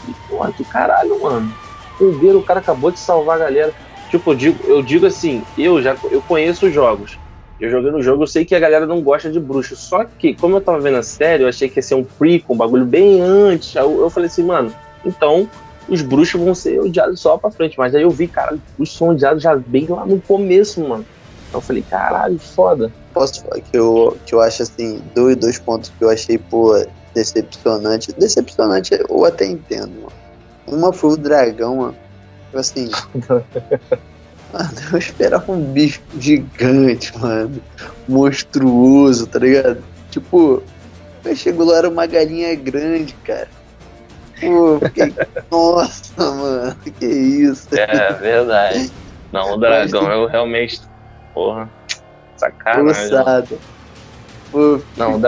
E, 0.09 0.13
porra, 0.29 0.53
que 0.53 0.65
caralho, 0.65 1.21
mano. 1.21 1.53
Entenderam, 2.01 2.39
o 2.39 2.43
cara 2.43 2.61
acabou 2.61 2.91
de 2.91 2.99
salvar 2.99 3.37
a 3.37 3.45
galera. 3.45 3.73
Tipo, 4.11 4.31
eu 4.31 4.35
digo, 4.37 4.59
eu 4.67 4.83
digo 4.83 5.07
assim, 5.07 5.43
eu 5.59 5.83
já 5.83 5.97
eu 6.11 6.23
conheço 6.23 6.67
os 6.67 6.73
jogos. 6.73 7.19
Eu 7.59 7.71
joguei 7.71 7.91
no 7.91 8.03
jogo, 8.03 8.23
eu 8.23 8.27
sei 8.27 8.45
que 8.45 8.55
a 8.55 8.61
galera 8.61 8.87
não 8.87 9.01
gosta 9.01 9.31
de 9.31 9.41
bruxo. 9.41 9.75
Só 9.75 10.05
que, 10.05 10.35
como 10.35 10.57
eu 10.57 10.61
tava 10.61 10.79
vendo 10.79 10.99
a 10.99 11.03
série, 11.03 11.43
eu 11.43 11.49
achei 11.49 11.69
que 11.69 11.79
ia 11.79 11.83
ser 11.83 11.95
um 11.95 12.05
prequel, 12.05 12.55
um 12.55 12.57
bagulho 12.57 12.85
bem 12.85 13.21
antes. 13.23 13.75
Eu, 13.75 14.01
eu 14.01 14.11
falei 14.11 14.29
assim, 14.29 14.45
mano, 14.45 14.73
então 15.05 15.49
os 15.89 16.03
bruxos 16.03 16.39
vão 16.41 16.55
ser 16.55 16.79
odiados 16.81 17.19
só 17.19 17.39
pra 17.39 17.51
frente. 17.51 17.79
Mas 17.79 17.95
aí 17.95 18.03
eu 18.03 18.11
vi, 18.11 18.29
cara, 18.29 18.55
os 18.55 18.61
bruxos 18.77 18.99
são 18.99 19.09
odiados 19.09 19.43
já 19.43 19.57
bem 19.57 19.87
lá 19.89 20.05
no 20.05 20.21
começo, 20.21 20.81
mano. 20.87 21.05
Então 21.49 21.59
eu 21.59 21.63
falei, 21.63 21.83
caralho, 21.89 22.39
foda. 22.39 22.93
Posso 23.17 23.41
falar 23.41 23.63
que 23.63 23.79
eu, 23.79 24.15
que 24.27 24.35
eu 24.35 24.43
acho 24.43 24.63
assim, 24.63 25.01
dois, 25.15 25.35
dois 25.37 25.59
pontos 25.59 25.91
que 25.99 26.05
eu 26.05 26.11
achei, 26.11 26.37
pô, 26.37 26.75
decepcionante. 27.15 28.13
Decepcionante 28.13 28.91
eu 29.09 29.25
até 29.25 29.47
entendo, 29.47 29.89
mano. 30.03 30.13
Uma 30.67 30.93
foi 30.93 31.15
o 31.15 31.17
dragão, 31.17 31.77
mano. 31.77 31.97
Tipo 32.45 32.59
assim. 32.59 32.91
mano, 34.53 34.71
eu 34.93 34.99
esperava 34.99 35.51
um 35.51 35.63
bicho 35.63 36.03
gigante, 36.19 37.17
mano. 37.19 37.59
Monstruoso, 38.07 39.27
tá 39.27 39.39
ligado? 39.39 39.83
Tipo, 40.11 40.63
eu 41.25 41.35
chego 41.35 41.65
lá, 41.65 41.79
era 41.79 41.89
uma 41.89 42.05
galinha 42.05 42.55
grande, 42.55 43.15
cara. 43.25 43.49
Pô, 44.39 44.75
eu 44.75 44.81
fiquei, 44.81 45.15
nossa, 45.51 46.13
mano, 46.19 46.77
que 46.99 47.07
isso. 47.07 47.67
É 47.73 48.13
verdade. 48.13 48.93
Não, 49.33 49.55
o 49.55 49.57
dragão 49.57 50.13
eu 50.13 50.27
realmente. 50.27 50.83
Porra. 51.33 51.67
Sacanagem. 52.37 53.59
Pô, 54.51 54.81
Não, 54.97 55.19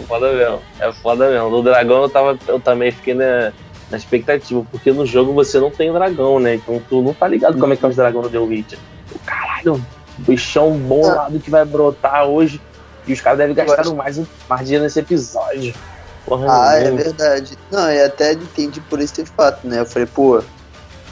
É 0.00 0.06
foda 0.06 0.32
mesmo. 0.32 0.60
É 0.80 0.92
foda 0.92 1.30
mesmo. 1.30 1.50
No 1.50 1.62
dragão 1.62 2.02
eu, 2.02 2.08
tava, 2.08 2.38
eu 2.48 2.60
também 2.60 2.90
fiquei 2.90 3.14
na, 3.14 3.52
na 3.90 3.96
expectativa, 3.96 4.64
porque 4.70 4.92
no 4.92 5.06
jogo 5.06 5.32
você 5.32 5.58
não 5.58 5.70
tem 5.70 5.92
dragão, 5.92 6.38
né? 6.40 6.56
Então 6.56 6.80
tu 6.88 7.00
não 7.02 7.14
tá 7.14 7.26
ligado 7.28 7.58
como 7.58 7.72
é 7.72 7.76
que 7.76 7.84
é 7.84 7.88
os 7.88 7.96
dragões 7.96 8.26
do 8.26 8.30
The 8.30 8.38
Witcher. 8.38 8.78
O 9.14 9.18
caralho, 9.20 9.84
bichão 10.18 10.72
bolado 10.72 11.38
que 11.38 11.50
vai 11.50 11.64
brotar 11.64 12.24
hoje. 12.26 12.60
E 13.06 13.12
os 13.12 13.20
caras 13.20 13.38
devem 13.38 13.54
gastar 13.54 13.84
mais, 13.94 14.20
mais 14.48 14.62
dinheiro 14.64 14.84
nesse 14.84 14.98
episódio. 15.00 15.72
Porra, 16.26 16.46
Ah, 16.50 16.74
é 16.74 16.90
verdade. 16.90 17.56
Não, 17.70 17.90
eu 17.90 18.06
até 18.06 18.32
entendi 18.34 18.80
por 18.82 19.00
esse 19.00 19.24
fato, 19.24 19.66
né? 19.66 19.80
Eu 19.80 19.86
falei, 19.86 20.06
pô, 20.06 20.42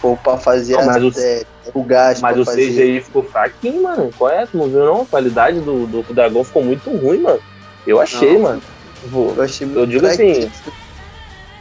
pô, 0.00 0.16
pra 0.16 0.36
fazer 0.38 0.76
Não, 0.76 0.86
mas 0.86 1.02
o- 1.02 1.12
série, 1.12 1.46
o 1.74 1.82
gasto 1.82 2.22
Mas 2.22 2.38
o 2.38 2.44
fazer. 2.44 2.66
CGI 2.68 3.00
ficou 3.00 3.22
fraquinho, 3.22 3.82
mano. 3.82 4.10
Qual 4.16 4.30
é? 4.30 4.46
Tu 4.46 4.56
não 4.56 4.68
viu 4.68 4.84
não? 4.84 5.02
A 5.02 5.06
qualidade 5.06 5.60
do, 5.60 5.86
do 5.86 6.02
dragão 6.14 6.44
ficou 6.44 6.64
muito 6.64 6.90
ruim, 6.90 7.18
mano. 7.18 7.40
Eu 7.86 8.00
achei, 8.00 8.34
Não. 8.34 8.40
mano. 8.42 8.62
Pô, 9.12 9.32
Eu 9.36 9.42
achei 9.42 9.68
Eu 9.72 9.86
digo 9.86 10.06
assim. 10.06 10.50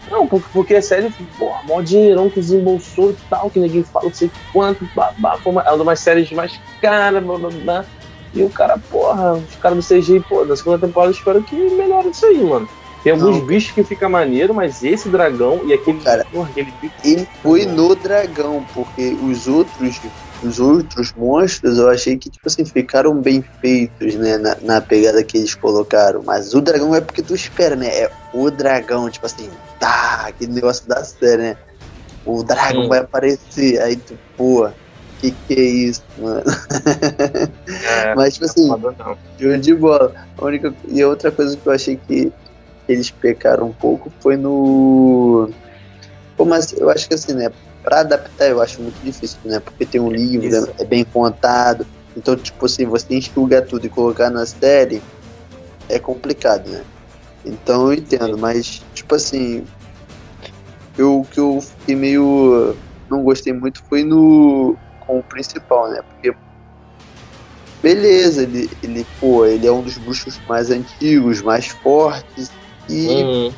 Não, 0.09 0.27
porque, 0.27 0.47
porque 0.53 0.75
a 0.75 0.81
série, 0.83 1.11
porra, 1.39 1.61
mó 1.63 1.81
dinheirão 1.81 2.29
que 2.29 2.39
desembolsou 2.39 3.09
e 3.11 3.17
tal, 3.27 3.49
que 3.49 3.59
ninguém 3.59 3.83
fala, 3.83 4.05
não 4.05 4.13
sei 4.13 4.29
quanto, 4.53 4.87
babá, 4.95 5.35
foi 5.41 5.51
uma, 5.51 5.63
uma 5.73 5.83
das 5.85 5.99
séries 5.99 6.31
mais 6.31 6.59
caras, 6.79 7.23
blá, 7.23 7.37
blá, 7.39 7.49
blá. 7.49 7.85
E 8.31 8.43
o 8.43 8.49
cara, 8.49 8.77
porra, 8.91 9.33
os 9.33 9.55
caras 9.55 9.77
do 9.77 9.95
CGI, 9.95 10.19
pô, 10.19 10.45
da 10.45 10.55
segunda 10.55 10.77
temporada 10.77 11.11
eu 11.11 11.15
espero 11.15 11.41
que 11.41 11.55
melhore 11.55 12.09
isso 12.09 12.25
aí, 12.25 12.37
mano. 12.43 12.69
Tem 13.05 13.13
alguns 13.13 13.37
Não. 13.37 13.45
bichos 13.45 13.69
que 13.71 13.83
fica 13.83 14.09
maneiro, 14.09 14.51
mas 14.51 14.83
esse 14.83 15.09
dragão 15.09 15.61
e 15.63 15.71
aquele, 15.71 16.01
Cara, 16.01 16.25
porra, 16.31 16.49
aquele 16.49 16.71
bicho. 16.81 16.95
E 17.03 17.27
foi 17.43 17.63
no 17.63 17.93
dragão, 17.93 18.65
porque 18.73 19.15
os 19.21 19.47
outros, 19.47 20.01
os 20.41 20.59
outros 20.59 21.13
monstros 21.13 21.77
eu 21.77 21.87
achei 21.87 22.17
que, 22.17 22.31
tipo 22.31 22.47
assim, 22.47 22.65
ficaram 22.65 23.13
bem 23.21 23.43
feitos, 23.61 24.15
né? 24.15 24.39
Na, 24.39 24.57
na 24.59 24.81
pegada 24.81 25.23
que 25.23 25.37
eles 25.37 25.53
colocaram. 25.53 26.23
Mas 26.25 26.55
o 26.55 26.61
dragão 26.61 26.95
é 26.95 26.99
porque 26.99 27.21
tu 27.21 27.35
espera, 27.35 27.75
né? 27.75 27.89
É 27.89 28.11
o 28.33 28.49
dragão, 28.49 29.07
tipo 29.07 29.27
assim, 29.27 29.51
tá, 29.79 30.25
aquele 30.27 30.53
negócio 30.53 30.89
da 30.89 31.03
série, 31.03 31.43
né? 31.43 31.57
O 32.25 32.41
dragão 32.41 32.85
Hum. 32.85 32.89
vai 32.89 32.97
aparecer, 33.01 33.79
aí 33.83 33.97
tu, 33.97 34.17
pô, 34.35 34.67
que 35.21 35.29
que 35.47 35.53
é 35.53 35.61
isso, 35.61 36.01
mano? 36.17 36.41
É, 37.87 38.15
Mas, 38.17 38.33
tipo 38.33 38.45
assim, 38.47 38.67
foda 38.67 38.95
não. 38.97 39.59
De 39.59 39.75
bola. 39.75 40.11
A 40.39 40.43
única... 40.43 40.73
E 40.87 41.03
a 41.03 41.07
outra 41.07 41.29
coisa 41.31 41.55
que 41.55 41.67
eu 41.67 41.71
achei 41.71 41.97
que 42.07 42.33
eles 42.87 43.09
pecaram 43.11 43.67
um 43.67 43.73
pouco 43.73 44.11
foi 44.19 44.37
no. 44.37 45.49
Pô, 46.37 46.45
mas 46.45 46.73
eu 46.73 46.89
acho 46.89 47.07
que 47.07 47.13
assim, 47.13 47.33
né? 47.33 47.51
Pra 47.83 48.01
adaptar 48.01 48.47
eu 48.47 48.61
acho 48.61 48.81
muito 48.81 48.99
difícil, 49.03 49.39
né? 49.45 49.59
Porque 49.59 49.85
tem 49.85 50.01
um 50.01 50.09
livro, 50.09 50.47
Isso. 50.47 50.71
é 50.79 50.85
bem 50.85 51.03
contado. 51.03 51.85
Então, 52.17 52.35
tipo 52.35 52.65
assim, 52.65 52.85
você 52.85 53.15
enxugar 53.15 53.63
tudo 53.63 53.85
e 53.85 53.89
colocar 53.89 54.29
na 54.29 54.45
série 54.45 55.01
é 55.89 55.99
complicado, 55.99 56.69
né? 56.69 56.83
Então 57.45 57.87
eu 57.87 57.93
entendo, 57.93 58.37
mas, 58.37 58.81
tipo 58.93 59.15
assim, 59.15 59.65
eu, 60.97 61.19
o 61.21 61.25
que 61.25 61.39
eu 61.39 61.61
fiquei 61.61 61.95
meio. 61.95 62.75
não 63.09 63.23
gostei 63.23 63.53
muito 63.53 63.83
foi 63.83 64.03
no. 64.03 64.75
com 65.01 65.19
o 65.19 65.23
principal, 65.23 65.89
né? 65.89 66.01
Porque 66.01 66.35
beleza, 67.85 68.41
ele, 68.41 68.67
ele, 68.81 69.05
pô, 69.19 69.45
ele 69.45 69.67
é 69.67 69.71
um 69.71 69.83
dos 69.83 69.95
bruxos 69.99 70.39
mais 70.49 70.71
antigos, 70.71 71.43
mais 71.43 71.67
fortes. 71.67 72.51
E 72.89 73.07
Uhum. 73.23 73.53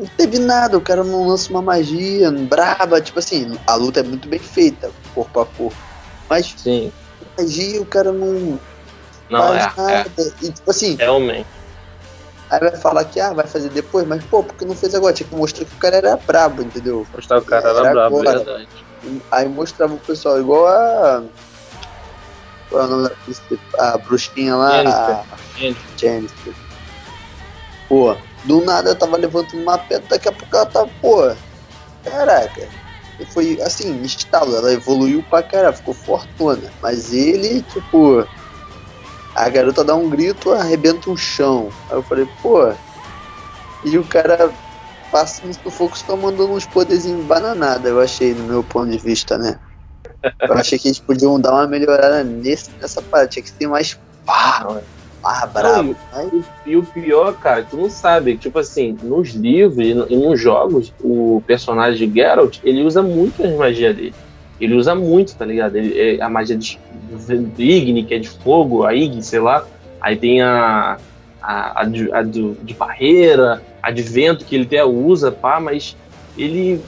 não 0.00 0.06
teve 0.16 0.38
nada, 0.38 0.76
o 0.76 0.80
cara 0.80 1.02
não 1.04 1.26
lança 1.28 1.50
uma 1.50 1.62
magia, 1.62 2.30
braba, 2.30 3.00
tipo 3.00 3.18
assim, 3.18 3.56
a 3.66 3.74
luta 3.74 4.00
é 4.00 4.02
muito 4.02 4.28
bem 4.28 4.38
feita, 4.38 4.90
corpo 5.14 5.40
a 5.40 5.46
corpo. 5.46 5.76
Mas 6.28 6.54
Sim. 6.56 6.92
magia 7.38 7.80
o 7.80 7.86
cara 7.86 8.12
não 8.12 8.58
Não, 9.30 9.40
faz 9.48 9.78
é, 9.78 9.82
é. 9.92 9.96
nada. 9.98 10.34
E 10.42 10.50
tipo 10.52 10.70
assim, 10.70 10.96
Realmente. 10.96 11.46
aí 12.50 12.60
vai 12.60 12.76
falar 12.76 13.04
que 13.04 13.20
ah, 13.20 13.32
vai 13.32 13.46
fazer 13.46 13.68
depois, 13.70 14.06
mas 14.06 14.24
pô, 14.24 14.42
porque 14.42 14.64
não 14.64 14.74
fez 14.74 14.94
agora? 14.94 15.12
Tinha 15.12 15.28
que 15.28 15.34
mostrar 15.36 15.64
que 15.64 15.74
o 15.74 15.78
cara 15.78 15.96
era 15.96 16.16
brabo, 16.16 16.62
entendeu? 16.62 17.06
Mostrar 17.14 17.38
o 17.38 17.42
cara 17.42 17.68
era 17.68 17.78
Era 17.80 17.90
brabo, 17.92 18.20
agora. 18.20 18.38
verdade. 18.38 18.68
Aí 19.30 19.48
mostrava 19.48 19.94
o 19.94 19.98
pessoal 19.98 20.40
igual 20.40 20.66
a. 20.66 21.22
Qual 22.68 22.82
é 22.82 22.84
o 22.86 22.88
nome 22.88 23.08
da 23.08 23.92
a 23.94 23.98
bruxinha 23.98 24.56
lá? 24.56 24.80
A 24.80 25.24
Gente, 25.56 25.78
Jennifer. 25.96 26.52
Pô, 27.88 28.16
do 28.46 28.64
nada 28.64 28.90
eu 28.90 28.96
tava 28.96 29.16
levantando 29.16 29.62
uma 29.62 29.78
pedra, 29.78 30.06
daqui 30.08 30.28
a 30.28 30.32
pouco 30.32 30.56
ela 30.56 30.66
tava, 30.66 30.88
pô. 31.00 31.32
Caraca. 32.04 32.68
E 33.18 33.24
foi 33.26 33.60
assim, 33.62 34.02
estalo, 34.02 34.56
ela 34.56 34.72
evoluiu 34.72 35.22
pra 35.28 35.42
caralho, 35.42 35.76
ficou 35.76 35.94
fortuna. 35.94 36.70
Mas 36.82 37.12
ele, 37.12 37.62
tipo. 37.62 38.26
A 39.34 39.48
garota 39.50 39.84
dá 39.84 39.94
um 39.94 40.08
grito, 40.08 40.52
arrebenta 40.52 41.10
um 41.10 41.16
chão. 41.16 41.68
Aí 41.90 41.96
eu 41.96 42.02
falei, 42.02 42.26
pô. 42.40 42.72
E 43.84 43.98
o 43.98 44.04
cara 44.04 44.50
passa 45.10 45.46
no 45.46 45.54
sufoco 45.54 45.96
só 45.96 46.16
mandando 46.16 46.52
uns 46.52 46.66
poderzinhos 46.66 47.24
bananada, 47.26 47.88
eu 47.88 48.00
achei, 48.00 48.34
no 48.34 48.44
meu 48.44 48.62
ponto 48.64 48.90
de 48.90 48.98
vista, 48.98 49.38
né? 49.38 49.58
Eu 50.40 50.54
achei 50.54 50.78
que 50.78 50.88
eles 50.88 50.98
podiam 50.98 51.38
dar 51.38 51.52
uma 51.52 51.66
melhorada 51.66 52.24
nesse, 52.24 52.70
nessa 52.80 53.00
parte, 53.00 53.34
tinha 53.34 53.42
que 53.42 53.50
ser 53.50 53.68
mais 53.68 53.98
pá, 54.24 54.64
Não, 54.64 54.82
mais 55.26 55.52
bravo. 55.52 55.96
Aí, 56.12 56.42
E 56.66 56.76
o 56.76 56.82
pior, 56.82 57.32
cara, 57.34 57.62
tu 57.68 57.76
não 57.76 57.90
sabe, 57.90 58.36
tipo 58.36 58.58
assim, 58.58 58.96
nos 59.02 59.30
livros 59.30 59.78
e, 59.86 59.94
no- 59.94 60.06
e 60.08 60.16
nos 60.16 60.40
jogos, 60.40 60.92
o 61.02 61.42
personagem 61.46 62.08
de 62.08 62.14
Geralt, 62.20 62.58
ele 62.64 62.82
usa 62.82 63.02
muito 63.02 63.44
as 63.44 63.52
magias 63.54 63.94
dele. 63.96 64.14
Ele 64.60 64.74
usa 64.74 64.94
muito, 64.94 65.34
tá 65.36 65.44
ligado? 65.44 65.76
Ele, 65.76 66.16
é 66.18 66.22
a 66.22 66.28
magia 66.28 66.56
de, 66.56 66.78
de 67.56 67.62
Igni, 67.62 68.04
que 68.04 68.14
é 68.14 68.18
de 68.18 68.28
fogo, 68.28 68.84
a 68.84 68.94
Igni, 68.94 69.22
sei 69.22 69.38
lá. 69.40 69.64
Aí 70.00 70.16
tem 70.16 70.40
a, 70.42 70.96
a, 71.42 71.80
a, 71.82 71.84
de, 71.84 72.10
a 72.12 72.22
do- 72.22 72.56
de 72.62 72.72
barreira, 72.74 73.62
a 73.82 73.90
de 73.90 74.02
vento, 74.02 74.44
que 74.44 74.54
ele 74.54 74.64
até 74.64 74.84
usa, 74.84 75.30
pá, 75.30 75.60
mas 75.60 75.94
ele, 76.38 76.80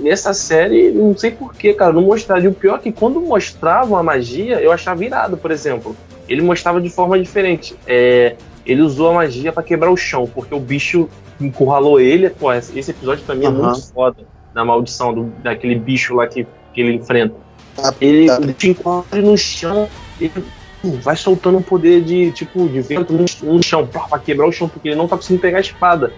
nessa 0.00 0.32
série, 0.34 0.90
não 0.90 1.16
sei 1.16 1.30
porquê, 1.30 1.72
cara, 1.74 1.92
não 1.92 2.02
mostraria. 2.02 2.48
O 2.50 2.54
pior 2.54 2.76
é 2.76 2.78
que 2.78 2.92
quando 2.92 3.20
mostravam 3.20 3.96
a 3.96 4.02
magia, 4.02 4.60
eu 4.60 4.72
achava 4.72 5.04
irado, 5.04 5.36
por 5.36 5.50
exemplo. 5.50 5.94
Ele 6.28 6.42
mostrava 6.42 6.80
de 6.80 6.88
forma 6.88 7.18
diferente. 7.20 7.74
É, 7.86 8.36
ele 8.64 8.82
usou 8.82 9.10
a 9.10 9.14
magia 9.14 9.52
pra 9.52 9.62
quebrar 9.62 9.90
o 9.90 9.96
chão, 9.96 10.28
porque 10.32 10.54
o 10.54 10.60
bicho 10.60 11.08
encurralou 11.40 12.00
ele. 12.00 12.30
Pô, 12.30 12.52
esse 12.52 12.90
episódio 12.90 13.24
pra 13.24 13.34
mim 13.34 13.44
é 13.44 13.48
Aham. 13.48 13.62
muito 13.62 13.92
foda. 13.92 14.24
Da 14.54 14.64
maldição 14.64 15.14
do, 15.14 15.24
daquele 15.42 15.74
bicho 15.74 16.14
lá 16.14 16.26
que, 16.26 16.46
que 16.74 16.80
ele 16.80 16.94
enfrenta. 16.94 17.34
Tá- 17.74 17.94
Ele 18.00 18.26
tá. 18.26 18.38
te 18.52 18.68
encontra 18.68 19.20
no 19.22 19.36
chão, 19.36 19.88
ele 20.20 20.30
vai 21.02 21.16
soltando 21.16 21.56
um 21.56 21.62
poder 21.62 22.02
de 22.02 22.30
tipo 22.32 22.68
de 22.68 22.82
vento 22.82 23.14
no, 23.14 23.24
no 23.54 23.62
chão, 23.62 23.86
pá, 23.86 24.00
pra 24.00 24.18
quebrar 24.18 24.46
o 24.46 24.52
chão, 24.52 24.68
porque 24.68 24.88
ele 24.88 24.96
não 24.96 25.08
tá 25.08 25.16
conseguindo 25.16 25.40
pegar 25.40 25.56
a 25.56 25.62
espada. 25.62 26.12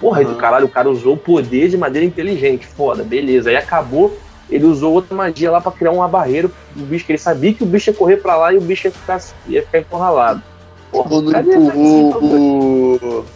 Porra, 0.00 0.18
aí 0.18 0.24
do 0.24 0.34
caralho, 0.34 0.66
o 0.66 0.68
cara 0.68 0.90
usou 0.90 1.14
o 1.14 1.16
poder 1.16 1.68
de 1.68 1.76
maneira 1.76 2.04
inteligente, 2.04 2.66
foda, 2.66 3.04
beleza. 3.04 3.50
Aí 3.50 3.56
acabou, 3.56 4.18
ele 4.54 4.66
usou 4.66 4.92
outra 4.92 5.16
magia 5.16 5.50
lá 5.50 5.60
pra 5.60 5.72
criar 5.72 5.90
uma 5.90 6.06
barreira 6.06 6.48
do 6.76 6.84
bicho, 6.84 7.04
que 7.04 7.10
ele 7.10 7.18
sabia 7.18 7.52
que 7.52 7.64
o 7.64 7.66
bicho 7.66 7.90
ia 7.90 7.94
correr 7.94 8.18
pra 8.18 8.36
lá 8.36 8.54
e 8.54 8.56
o 8.56 8.60
bicho 8.60 8.86
ia 8.86 8.92
ficar, 8.92 9.20
ia 9.48 9.62
ficar 9.62 9.80
encurralado. 9.80 10.40
Quando 10.92 11.32
Cadê 11.32 11.56
empurrou 11.56 12.22
o, 12.22 13.26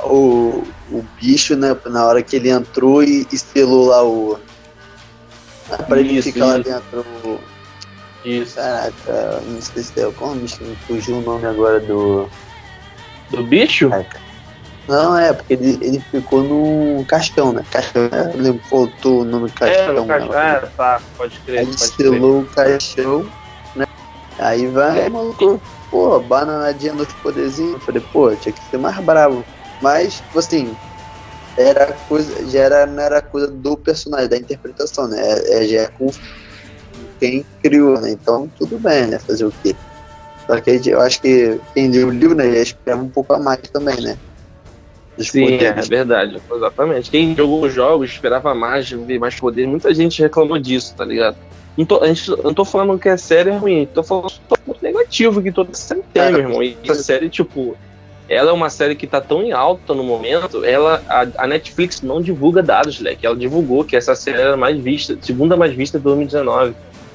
o, 0.00 0.64
o 0.90 1.04
bicho, 1.20 1.54
né? 1.54 1.76
Na 1.86 2.04
hora 2.06 2.20
que 2.24 2.34
ele 2.34 2.50
entrou 2.50 3.04
e 3.04 3.24
estelou 3.32 3.86
lá 3.86 4.04
o. 4.04 4.36
A 5.70 5.80
parede 5.84 6.16
Isso, 6.16 6.32
fica 6.32 6.44
lá 6.44 6.58
isso. 6.58 6.68
dentro. 6.68 7.06
Isso. 8.24 8.56
Caraca, 8.56 9.40
não 9.46 9.62
sei 9.62 9.82
se 9.84 10.00
é. 10.00 10.10
Como 10.10 10.34
me 10.34 10.48
fugiu 10.88 11.18
o 11.18 11.22
nome 11.22 11.46
agora 11.46 11.78
do. 11.78 12.28
Do 13.30 13.44
bicho? 13.44 13.90
Não, 14.88 15.18
é, 15.18 15.34
porque 15.34 15.52
ele, 15.52 15.78
ele 15.82 16.00
ficou 16.10 16.42
no 16.42 17.04
caixão, 17.06 17.52
né? 17.52 17.62
Caixão, 17.70 18.08
né? 18.10 18.32
Eu 18.34 18.40
lembro, 18.40 18.62
faltou 18.70 19.20
o 19.20 19.24
nome 19.24 19.50
É, 19.50 19.52
caixão. 19.52 19.94
no 19.94 20.04
né? 20.06 20.18
caixão. 20.18 20.32
Ah, 20.32 20.72
tá. 20.76 21.02
Pode 21.16 21.40
crer. 21.40 21.58
Aí 21.58 21.66
crer. 21.66 21.74
estelou 21.74 22.40
o 22.40 22.46
caixão, 22.46 23.30
né? 23.76 23.84
Aí 24.38 24.66
vai, 24.68 25.10
maluco, 25.10 25.60
pô, 25.90 26.18
bananadinha 26.20 26.94
nos 26.94 27.12
poderzinhos. 27.14 27.74
Eu 27.74 27.80
falei, 27.80 28.02
pô, 28.12 28.34
tinha 28.36 28.52
que 28.52 28.64
ser 28.64 28.78
mais 28.78 28.98
bravo. 29.00 29.44
Mas, 29.82 30.14
tipo 30.14 30.38
assim, 30.38 30.74
era 31.58 31.92
coisa, 32.08 32.46
já 32.46 32.60
era, 32.60 32.86
não 32.86 33.02
era 33.02 33.20
coisa 33.20 33.48
do 33.48 33.76
personagem, 33.76 34.28
da 34.28 34.38
interpretação, 34.38 35.06
né? 35.06 35.20
É, 35.20 35.64
é- 35.64 35.68
já 35.68 35.80
é 35.82 35.86
com 35.88 36.08
quem 37.20 37.44
criou, 37.62 38.00
né? 38.00 38.10
Então, 38.12 38.48
tudo 38.58 38.78
bem, 38.78 39.06
né? 39.06 39.18
Fazer 39.18 39.44
o 39.44 39.52
quê? 39.62 39.76
Só 40.46 40.58
que 40.62 40.80
eu 40.88 41.00
acho 41.02 41.20
que 41.20 41.60
quem 41.74 41.90
leu 41.90 42.08
o 42.08 42.10
livro, 42.10 42.34
né, 42.34 42.50
já 42.50 42.62
esperava 42.62 43.02
um 43.02 43.10
pouco 43.10 43.34
a 43.34 43.38
mais 43.38 43.60
também, 43.70 44.00
né? 44.00 44.16
Sim, 45.18 45.54
é 45.56 45.72
verdade, 45.72 46.40
exatamente. 46.50 47.10
Quem 47.10 47.34
jogou 47.34 47.62
os 47.64 47.74
jogos 47.74 48.10
esperava 48.10 48.54
mais, 48.54 48.90
ver 48.90 49.18
mais 49.18 49.34
poder. 49.38 49.66
Muita 49.66 49.92
gente 49.94 50.22
reclamou 50.22 50.58
disso, 50.58 50.94
tá 50.96 51.04
ligado? 51.04 51.36
Não 51.76 51.84
tô, 51.84 52.02
a 52.02 52.08
gente, 52.08 52.28
não 52.42 52.52
tô 52.52 52.64
falando 52.64 52.98
que 52.98 53.08
a 53.08 53.16
série 53.16 53.50
é 53.50 53.56
ruim, 53.56 53.88
tô 53.92 54.02
falando 54.02 54.30
só 54.30 54.56
muito 54.66 54.82
negativo 54.82 55.40
que 55.40 55.52
toda 55.52 55.72
série 55.74 56.02
tem, 56.12 56.22
É. 56.22 56.30
meu 56.30 56.40
irmão. 56.40 56.62
E 56.62 56.76
a 56.88 56.94
série, 56.94 57.28
tipo, 57.28 57.76
ela 58.28 58.50
é 58.50 58.52
uma 58.52 58.68
série 58.68 58.94
que 58.96 59.06
tá 59.06 59.20
tão 59.20 59.42
em 59.42 59.52
alta 59.52 59.94
no 59.94 60.02
momento, 60.02 60.64
ela, 60.64 61.02
a, 61.08 61.26
a 61.44 61.46
Netflix 61.46 62.02
não 62.02 62.20
divulga 62.20 62.62
dados, 62.62 63.00
leque. 63.00 63.24
Ela 63.24 63.36
divulgou 63.36 63.84
que 63.84 63.96
essa 63.96 64.14
série 64.14 64.40
era 64.40 64.56
mais 64.56 64.78
vista, 64.78 65.16
segunda 65.20 65.56
mais 65.56 65.72
vista 65.72 65.98
de 65.98 66.04
2019 66.04 66.74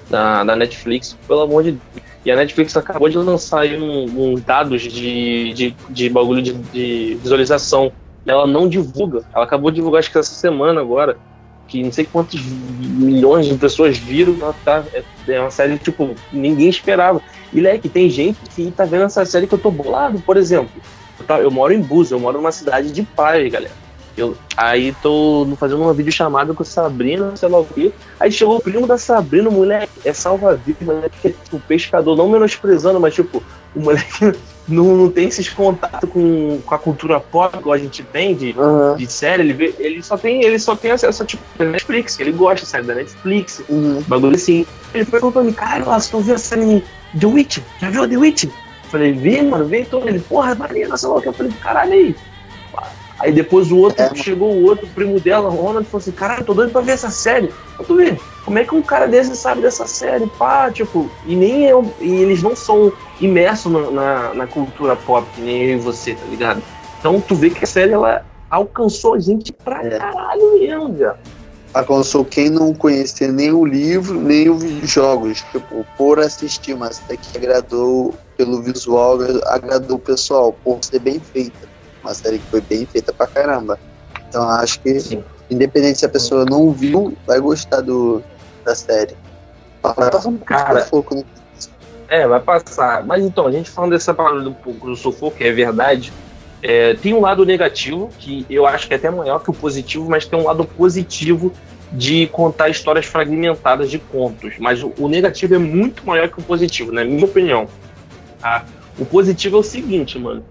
da, 0.10 0.44
da 0.44 0.56
Netflix, 0.56 1.18
pelo 1.28 1.42
amor 1.42 1.64
de 1.64 1.72
Deus. 1.72 2.13
E 2.26 2.32
a 2.32 2.36
Netflix 2.36 2.76
acabou 2.78 3.10
de 3.10 3.18
lançar 3.18 3.66
uns 3.66 4.42
dados 4.42 4.82
de, 4.82 5.54
de, 5.54 5.76
de 5.90 6.10
bagulho 6.10 6.42
de, 6.42 6.54
de 6.54 7.18
visualização. 7.22 7.92
Ela 8.26 8.48
não 8.48 8.68
divulga. 8.70 9.24
Ela 9.36 9.44
acabou 9.44 9.70
de 9.70 9.76
divulgar, 9.76 10.00
acho 10.00 10.12
que 10.12 10.18
essa 10.18 10.34
semana 10.34 10.80
agora, 10.80 11.18
que 11.68 11.84
não 11.84 11.92
sei 11.92 12.06
quantos 12.06 12.42
milhões 12.42 13.46
de 13.46 13.56
pessoas 13.56 13.98
viram. 13.98 14.38
Ela 14.40 14.56
tá, 14.64 14.84
é, 14.94 15.04
é 15.28 15.40
uma 15.42 15.52
série, 15.52 15.78
tipo, 15.78 16.16
ninguém 16.32 16.70
esperava. 16.70 17.22
E, 17.52 17.60
leque, 17.60 17.90
tem 17.90 18.10
gente 18.10 18.40
que 18.56 18.72
tá 18.72 18.86
vendo 18.86 19.04
essa 19.04 19.26
série 19.26 19.46
que 19.46 19.54
eu 19.54 19.60
tô 19.60 19.70
bolado, 19.70 20.20
por 20.22 20.38
exemplo. 20.38 20.82
Eu, 21.20 21.26
tá- 21.26 21.40
eu 21.40 21.52
moro 21.52 21.74
em 21.74 21.82
Búzios, 21.82 22.12
eu 22.12 22.20
moro 22.20 22.38
numa 22.38 22.52
cidade 22.54 22.92
de 22.92 23.04
praia, 23.04 23.50
galera. 23.50 23.83
Eu, 24.16 24.38
aí 24.56 24.96
tô 25.02 25.48
fazendo 25.60 25.82
uma 25.82 25.94
videochamada 25.94 26.54
com 26.54 26.62
a 26.62 26.66
Sabrina, 26.66 27.36
sei 27.36 27.50
lá 27.50 27.60
o 27.60 27.66
quê. 27.66 27.92
Aí 28.20 28.32
chegou 28.32 28.58
o 28.58 28.62
primo 28.62 28.86
da 28.86 28.98
Sabrina, 28.98 29.50
o 29.50 29.52
moleque 29.52 29.92
é 30.06 30.14
salva-vida, 30.14 30.78
moleque 30.86 31.16
é 31.24 31.30
tipo 31.30 31.60
pescador, 31.62 32.16
não 32.16 32.30
menosprezando, 32.30 33.00
mas 33.00 33.16
tipo, 33.16 33.42
o 33.76 33.80
moleque 33.80 34.34
não, 34.68 34.96
não 34.96 35.10
tem 35.10 35.28
esses 35.28 35.50
contatos 35.50 36.08
com, 36.10 36.60
com 36.64 36.76
a 36.76 36.78
cultura 36.78 37.20
pop 37.20 37.58
igual 37.58 37.74
a 37.74 37.78
gente 37.78 38.04
tem 38.04 38.36
de, 38.36 38.54
Aham. 38.58 38.96
de 38.98 39.08
série, 39.08 39.42
ele, 39.42 39.54
vê, 39.54 39.74
ele 39.80 40.04
só 40.04 40.16
tem 40.16 40.44
ele 40.44 40.60
só 40.60 40.76
tem 40.76 40.92
acesso 40.92 41.24
a 41.24 41.26
tipo 41.26 41.44
Netflix, 41.58 42.20
ele 42.20 42.32
gosta 42.32 42.66
de 42.66 42.72
série 42.72 42.86
da 42.86 42.94
Netflix, 42.94 43.64
Uhum. 43.68 44.04
bagulho 44.08 44.36
assim. 44.36 44.66
Ele 44.94 45.06
foi 45.06 45.20
pra 45.32 45.42
mim, 45.44 45.54
lá, 45.86 46.00
você 46.00 46.16
não 46.16 46.22
viu 46.24 46.36
a 46.36 46.38
série 46.38 46.84
The 47.20 47.26
Witch? 47.26 47.60
Já 47.80 47.90
viu 47.90 48.08
The 48.08 48.18
Witch? 48.18 48.44
Eu 48.44 48.52
falei, 48.90 49.12
vi, 49.12 49.42
mano, 49.42 49.66
vi, 49.66 49.80
então 49.80 50.08
ele, 50.08 50.20
porra, 50.20 50.54
lá 51.10 51.16
o 51.16 51.22
que. 51.22 51.28
Eu 51.30 51.34
falei, 51.34 51.52
caralho 51.54 51.94
aí. 51.94 52.16
Aí 53.24 53.32
depois 53.32 53.72
o 53.72 53.78
outro, 53.78 54.02
É. 54.04 54.14
chegou 54.16 54.52
o 54.52 54.64
outro, 54.64 54.86
primo 54.94 55.18
dela, 55.20 55.48
o 55.50 55.56
Ronald, 55.56 55.86
falou 55.88 56.02
assim, 56.02 56.12
caralho, 56.12 56.44
tô 56.44 56.54
doido 56.54 56.72
pra 56.74 56.82
ver 56.82 56.92
essa 56.92 57.10
série. 57.10 57.50
Tô 57.88 57.96
vendo, 57.96 58.20
como 58.44 58.60
é 58.60 58.66
que 58.66 58.76
um 58.76 58.82
cara 58.82 59.08
desse 59.08 59.34
sabe 59.38 59.62
dessa 59.62 59.88
série, 59.88 60.28
pá, 60.38 60.70
tipo, 60.70 61.10
e 61.26 61.34
nem 61.36 61.64
eu, 61.66 61.90
e 62.02 62.12
eles 62.16 62.44
não 62.44 62.54
são 62.56 62.92
imersos 63.22 63.72
na, 63.72 63.90
na, 63.92 64.34
na 64.34 64.48
cultura 64.48 64.96
pop, 64.98 65.26
nem 65.38 65.64
eu 65.70 65.78
e 65.78 65.80
você, 65.80 66.16
tá 66.16 66.26
ligado? 66.30 66.62
Então 67.00 67.22
tu 67.22 67.34
vê 67.34 67.50
que 67.50 67.64
a 67.64 67.68
série, 67.68 67.94
ela 67.94 68.26
alcançou 68.50 69.14
a 69.14 69.20
gente 69.20 69.54
pra 69.54 69.82
É. 69.86 69.98
caralho 69.98 70.60
mesmo, 70.60 70.98
já. 70.98 71.16
alcançou 71.74 72.24
quem 72.26 72.50
não 72.50 72.74
conhecia 72.74 73.32
nem 73.32 73.52
o 73.54 73.66
livro, 73.66 74.20
nem 74.20 74.50
os 74.50 74.64
jogos. 74.90 75.42
Tipo, 75.52 75.86
por 75.98 76.20
assistir 76.20 76.74
uma 76.74 76.92
série 76.92 77.18
que 77.18 77.38
agradou 77.38 78.14
pelo 78.38 78.62
visual, 78.62 79.18
agradou 79.48 79.96
o 79.96 80.00
pessoal, 80.00 80.54
por 80.64 80.80
ser 80.84 81.00
bem 81.00 81.20
feita. 81.20 81.72
Uma 82.04 82.14
série 82.14 82.38
que 82.38 82.46
foi 82.46 82.62
bem 82.62 82.86
feita 82.86 83.14
pra 83.14 83.26
caramba. 83.26 83.80
Então 84.28 84.48
acho 84.50 84.80
que, 84.82 85.00
Sim. 85.00 85.24
independente 85.50 86.00
se 86.00 86.06
a 86.06 86.10
pessoa 86.10 86.46
não 86.46 86.72
viu, 86.72 87.16
vai 87.26 87.40
gostar 87.40 87.82
do, 87.82 88.22
da 88.66 88.76
série. 88.76 89.16
Vai 89.82 89.94
passar 89.94 90.30
um 90.30 90.38
pouco 90.38 90.46
Cara, 90.46 90.82
de 90.82 90.90
foco, 90.90 91.16
né? 91.16 91.24
É, 92.08 92.28
vai 92.28 92.40
passar. 92.40 93.06
Mas 93.06 93.24
então, 93.24 93.48
a 93.48 93.52
gente 93.52 93.70
falando 93.70 93.92
dessa 93.92 94.14
palavra 94.14 94.42
do, 94.42 94.52
do 94.52 94.96
sufoco, 94.96 95.38
que 95.38 95.44
é 95.44 95.52
verdade, 95.52 96.12
é, 96.62 96.94
tem 96.94 97.14
um 97.14 97.22
lado 97.22 97.46
negativo, 97.46 98.10
que 98.20 98.46
eu 98.50 98.66
acho 98.66 98.88
que 98.88 98.94
é 98.94 98.98
até 98.98 99.10
maior 99.10 99.40
que 99.40 99.50
o 99.50 99.54
positivo, 99.54 100.10
mas 100.10 100.26
tem 100.26 100.40
um 100.40 100.46
lado 100.46 100.64
positivo 100.64 101.52
de 101.92 102.28
contar 102.28 102.70
histórias 102.70 103.06
fragmentadas 103.06 103.90
de 103.90 104.00
contos. 104.00 104.56
Mas 104.60 104.82
o, 104.82 104.94
o 104.98 105.08
negativo 105.08 105.56
é 105.56 105.58
muito 105.58 106.06
maior 106.06 106.30
que 106.30 106.40
o 106.40 106.44
positivo, 106.44 106.92
na 106.92 107.04
minha 107.04 107.26
opinião. 107.26 107.68
Tá? 108.40 108.66
O 108.98 109.06
positivo 109.06 109.58
é 109.58 109.60
o 109.60 109.64
seguinte, 109.64 110.18
mano. 110.18 110.44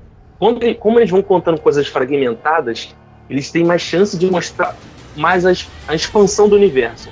Quando 0.43 0.75
como 0.75 0.99
eles 0.99 1.09
vão 1.09 1.23
contando 1.23 1.61
coisas 1.61 1.87
fragmentadas, 1.87 2.93
eles 3.31 3.49
têm 3.53 3.63
mais 3.63 3.81
chance 3.81 4.19
de 4.19 4.29
mostrar 4.29 4.77
mais 5.15 5.47
a, 5.47 5.53
a 5.87 5.95
expansão 5.95 6.49
do 6.49 6.57
universo. 6.57 7.11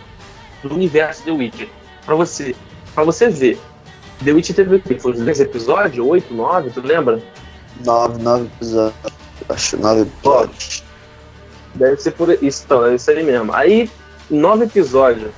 Do 0.64 0.75
universo 0.75 1.23
The 1.23 1.31
Witcher. 1.31 1.69
Pra 2.05 2.16
você, 2.16 2.57
pra 2.93 3.05
você 3.05 3.29
ver. 3.29 3.57
The 4.25 4.33
Witch 4.33 4.51
teve 4.51 4.75
o 4.75 4.83
quê? 4.83 4.99
Foi 4.99 5.12
uns 5.12 5.21
10 5.21 5.43
episódios? 5.43 6.05
8, 6.05 6.35
9, 6.35 6.71
tu 6.71 6.81
lembra? 6.81 7.23
Nove, 7.85 8.21
nove 8.21 8.47
episódios. 8.47 9.12
Acho 9.49 9.77
nove 9.77 10.01
episódios. 10.01 10.83
Deve 11.77 11.97
ser 11.99 12.11
por 12.11 12.31
isso, 12.31 12.64
então, 12.66 12.85
é 12.85 12.97
isso 12.97 13.09
aí 13.12 13.23
mesmo. 13.23 13.53
Aí, 13.53 13.88
em 14.29 14.38
nove 14.40 14.64
episódios, 14.64 15.31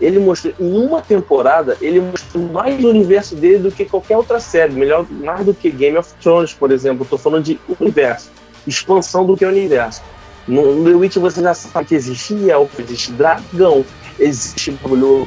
ele 0.00 0.18
mostrou, 0.18 0.54
em 0.60 0.78
uma 0.78 1.00
temporada, 1.00 1.76
ele 1.80 2.00
mostrou 2.00 2.44
mais 2.44 2.80
do 2.80 2.88
universo 2.88 3.34
dele 3.34 3.58
do 3.58 3.72
que 3.72 3.84
qualquer 3.84 4.16
outra 4.16 4.38
série. 4.38 4.72
Melhor, 4.72 5.06
mais 5.10 5.44
do 5.44 5.52
que 5.52 5.70
Game 5.70 5.96
of 5.96 6.12
Thrones, 6.22 6.52
por 6.52 6.70
exemplo. 6.70 7.04
Tô 7.04 7.18
falando 7.18 7.44
de 7.44 7.60
universo. 7.80 8.30
Expansão 8.66 9.26
do 9.26 9.36
que 9.36 9.44
é 9.44 9.48
universo. 9.48 10.02
No, 10.46 10.82
The 10.82 10.96
Witch 10.96 11.16
você 11.16 11.42
já 11.42 11.52
sabe 11.52 11.88
que 11.88 11.94
existe 11.94 12.48
elfo, 12.48 12.80
existe 12.80 13.12
dragão, 13.12 13.84
existe 14.18 14.78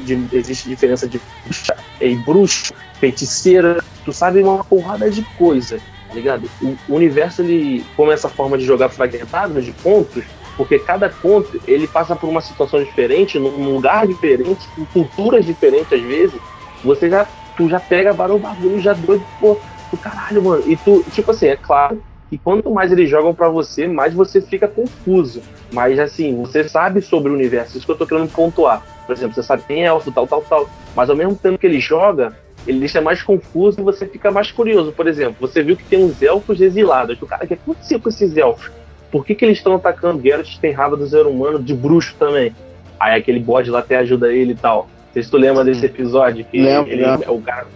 de, 0.04 0.28
existe 0.32 0.68
diferença 0.68 1.06
de 1.06 1.20
bruxa, 1.44 1.76
e 2.00 2.16
bruxo, 2.16 2.74
feiticeira, 2.98 3.82
tu 4.04 4.12
sabe 4.12 4.42
uma 4.42 4.64
porrada 4.64 5.08
de 5.08 5.22
coisa, 5.38 5.78
tá 6.08 6.14
ligado? 6.14 6.50
O, 6.60 6.76
o 6.88 6.96
universo, 6.96 7.40
ele, 7.42 7.84
como 7.96 8.10
essa 8.10 8.28
forma 8.28 8.58
de 8.58 8.64
jogar 8.64 8.88
fragmentado, 8.88 9.62
de 9.62 9.70
pontos, 9.70 10.24
porque 10.56 10.78
cada 10.78 11.08
conto, 11.08 11.60
ele 11.66 11.86
passa 11.86 12.14
por 12.14 12.28
uma 12.28 12.40
situação 12.40 12.82
diferente, 12.82 13.38
num 13.38 13.74
lugar 13.74 14.06
diferente, 14.06 14.66
com 14.76 14.84
culturas 14.86 15.44
diferentes 15.44 15.92
às 15.92 16.02
vezes, 16.02 16.40
você 16.84 17.08
já, 17.08 17.26
tu 17.56 17.68
já 17.68 17.80
pega 17.80 18.12
varou 18.12 18.36
o 18.36 18.40
bagulho 18.40 18.80
já 18.80 18.92
doido, 18.92 19.24
pô, 19.40 19.58
do 19.90 19.96
caralho, 19.96 20.42
mano. 20.42 20.62
E 20.66 20.76
tu, 20.76 21.04
tipo 21.12 21.30
assim, 21.30 21.46
é 21.46 21.56
claro 21.56 22.02
que 22.28 22.38
quanto 22.38 22.70
mais 22.70 22.90
eles 22.90 23.10
jogam 23.10 23.34
pra 23.34 23.48
você, 23.48 23.86
mais 23.86 24.14
você 24.14 24.40
fica 24.40 24.66
confuso. 24.66 25.42
Mas 25.72 25.98
assim, 25.98 26.34
você 26.40 26.68
sabe 26.68 27.00
sobre 27.02 27.30
o 27.30 27.34
universo, 27.34 27.76
isso 27.76 27.86
que 27.86 27.92
eu 27.92 27.98
tô 27.98 28.06
querendo 28.06 28.30
pontuar. 28.30 28.82
Por 29.06 29.12
exemplo, 29.14 29.34
você 29.34 29.42
sabe 29.42 29.62
que 29.62 29.68
tem 29.68 29.84
elfo, 29.84 30.10
tal, 30.10 30.26
tal, 30.26 30.42
tal. 30.42 30.70
Mas 30.94 31.10
ao 31.10 31.16
mesmo 31.16 31.34
tempo 31.34 31.58
que 31.58 31.66
ele 31.66 31.80
joga, 31.80 32.36
ele 32.66 32.78
deixa 32.78 33.00
mais 33.00 33.22
confuso 33.22 33.80
e 33.80 33.82
você 33.82 34.06
fica 34.06 34.30
mais 34.30 34.50
curioso. 34.50 34.92
Por 34.92 35.06
exemplo, 35.06 35.36
você 35.40 35.62
viu 35.62 35.76
que 35.76 35.84
tem 35.84 36.04
uns 36.04 36.22
elfos 36.22 36.60
exilados. 36.60 37.20
O 37.20 37.26
cara, 37.26 37.44
o 37.44 37.48
que 37.48 37.54
aconteceu 37.54 38.00
com 38.00 38.08
esses 38.08 38.36
elfos? 38.36 38.70
Por 39.12 39.26
que, 39.26 39.34
que 39.34 39.44
eles 39.44 39.58
estão 39.58 39.74
atacando 39.74 40.22
Geralt 40.22 40.56
tem 40.58 40.72
raiva 40.72 40.96
do 40.96 41.06
ser 41.06 41.26
humano, 41.26 41.62
de 41.62 41.74
bruxo 41.74 42.16
também? 42.18 42.52
Aí 42.98 43.14
aquele 43.14 43.38
bode 43.38 43.70
lá 43.70 43.80
até 43.80 43.98
ajuda 43.98 44.32
ele 44.32 44.52
e 44.52 44.56
tal. 44.56 44.88
Não 45.06 45.12
sei 45.12 45.22
se 45.22 45.30
tu 45.30 45.36
lembra 45.36 45.62
desse 45.62 45.84
episódio 45.84 46.44
que 46.44 46.60
Lembro, 46.60 46.90
ele, 46.90 47.04
lembro. 47.04 47.34
o 47.34 47.42
cara 47.42 47.66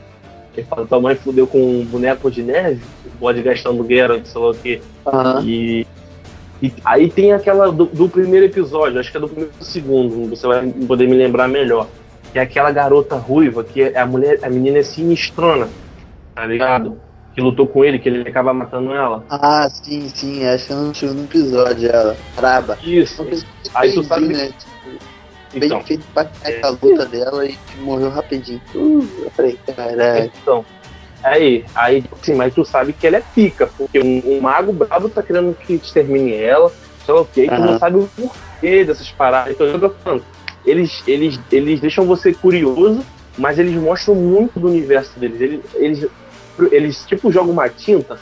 ele 0.57 0.66
fala, 0.66 0.87
tua 0.87 1.01
mãe 1.01 1.14
fudeu 1.14 1.46
com 1.46 1.59
um 1.59 1.85
boneco 1.85 2.31
de 2.31 2.42
neve, 2.42 2.81
o 3.05 3.18
bode 3.18 3.42
gastando 3.42 3.87
Geralt, 3.87 4.25
sei 4.25 4.40
lá 4.40 4.51
o 4.51 4.55
quê. 4.55 4.81
Aham. 5.07 5.42
E, 5.44 5.87
e 6.62 6.72
aí 6.83 7.11
tem 7.11 7.33
aquela 7.33 7.70
do, 7.70 7.85
do 7.85 8.09
primeiro 8.09 8.46
episódio, 8.46 8.99
acho 8.99 9.11
que 9.11 9.18
é 9.18 9.20
do 9.20 9.29
primeiro 9.29 9.53
segundo, 9.61 10.31
você 10.31 10.46
vai 10.46 10.66
poder 10.66 11.07
me 11.07 11.14
lembrar 11.14 11.46
melhor. 11.46 11.87
Que 12.33 12.38
é 12.38 12.42
aquela 12.42 12.70
garota 12.70 13.16
ruiva, 13.16 13.62
que 13.62 13.83
é 13.83 13.99
a 13.99 14.07
mulher, 14.07 14.38
a 14.42 14.49
menina 14.49 14.79
é 14.79 14.83
sinistrona, 14.83 15.68
tá 16.35 16.46
ligado? 16.46 16.99
Que 17.37 17.42
lutou 17.42 17.66
com 17.66 17.85
ele, 17.85 17.99
que 17.99 18.09
ele 18.09 18.27
acaba 18.27 18.55
matando 18.55 18.92
ela. 18.94 19.22
Ah, 19.29 19.68
sim, 19.70 20.09
sim, 20.09 20.42
acho 20.46 20.66
que 20.66 20.72
eu 20.72 20.77
não 20.79 20.90
tive 20.92 21.12
no 21.12 21.25
episódio 21.25 21.90
ela. 21.90 22.16
Braba. 22.35 22.79
Isso. 22.83 23.27
Aí 23.75 23.92
tu 23.92 24.03
sabe- 24.05 24.29
né? 24.29 24.46
Tipo, 24.46 24.99
bem 25.61 25.66
Então, 25.68 25.83
feito 25.83 26.07
pra 26.14 26.25
caraca 26.25 26.66
a 26.66 26.70
luta 26.70 27.05
dela 27.05 27.44
e 27.46 27.59
morreu 27.83 28.09
rapidinho. 28.09 28.61
Uh, 28.75 29.07
eu 29.22 29.31
falei, 29.33 29.59
caralho. 29.66 30.33
Então, 30.42 30.64
Aí, 31.22 31.64
aí, 31.75 32.05
sim, 32.22 32.35
mas 32.35 32.55
tu 32.55 32.64
sabe 32.64 32.92
que 32.92 33.07
ela 33.07 33.16
é 33.16 33.22
pica, 33.35 33.66
porque 33.77 33.99
um, 33.99 34.22
um 34.25 34.40
mago 34.40 34.72
brabo 34.72 35.09
tá 35.09 35.22
querendo 35.22 35.55
que 35.57 35.75
extermine 35.75 36.35
ela, 36.35 36.70
sei 37.05 37.14
lá 37.14 37.20
o 37.22 37.25
quê, 37.25 37.44
e 37.46 37.49
tu 37.49 37.59
não 37.61 37.79
sabe 37.79 37.96
o 37.99 38.09
porquê 38.16 38.85
dessas 38.85 39.11
paradas. 39.11 39.55
Então 39.55 39.66
eu 39.66 39.81
tô 39.81 39.90
falando, 39.90 40.22
eles, 40.64 41.03
eles, 41.07 41.40
eles 41.51 41.81
deixam 41.81 42.05
você 42.07 42.33
curioso, 42.33 43.05
mas 43.37 43.59
eles 43.59 43.75
mostram 43.75 44.14
muito 44.14 44.61
do 44.61 44.68
universo 44.68 45.18
deles. 45.18 45.40
Eles, 45.40 45.61
eles, 45.75 46.07
eles 46.73 47.05
tipo, 47.07 47.31
jogam 47.31 47.53
uma 47.53 47.69
tinta 47.69 48.19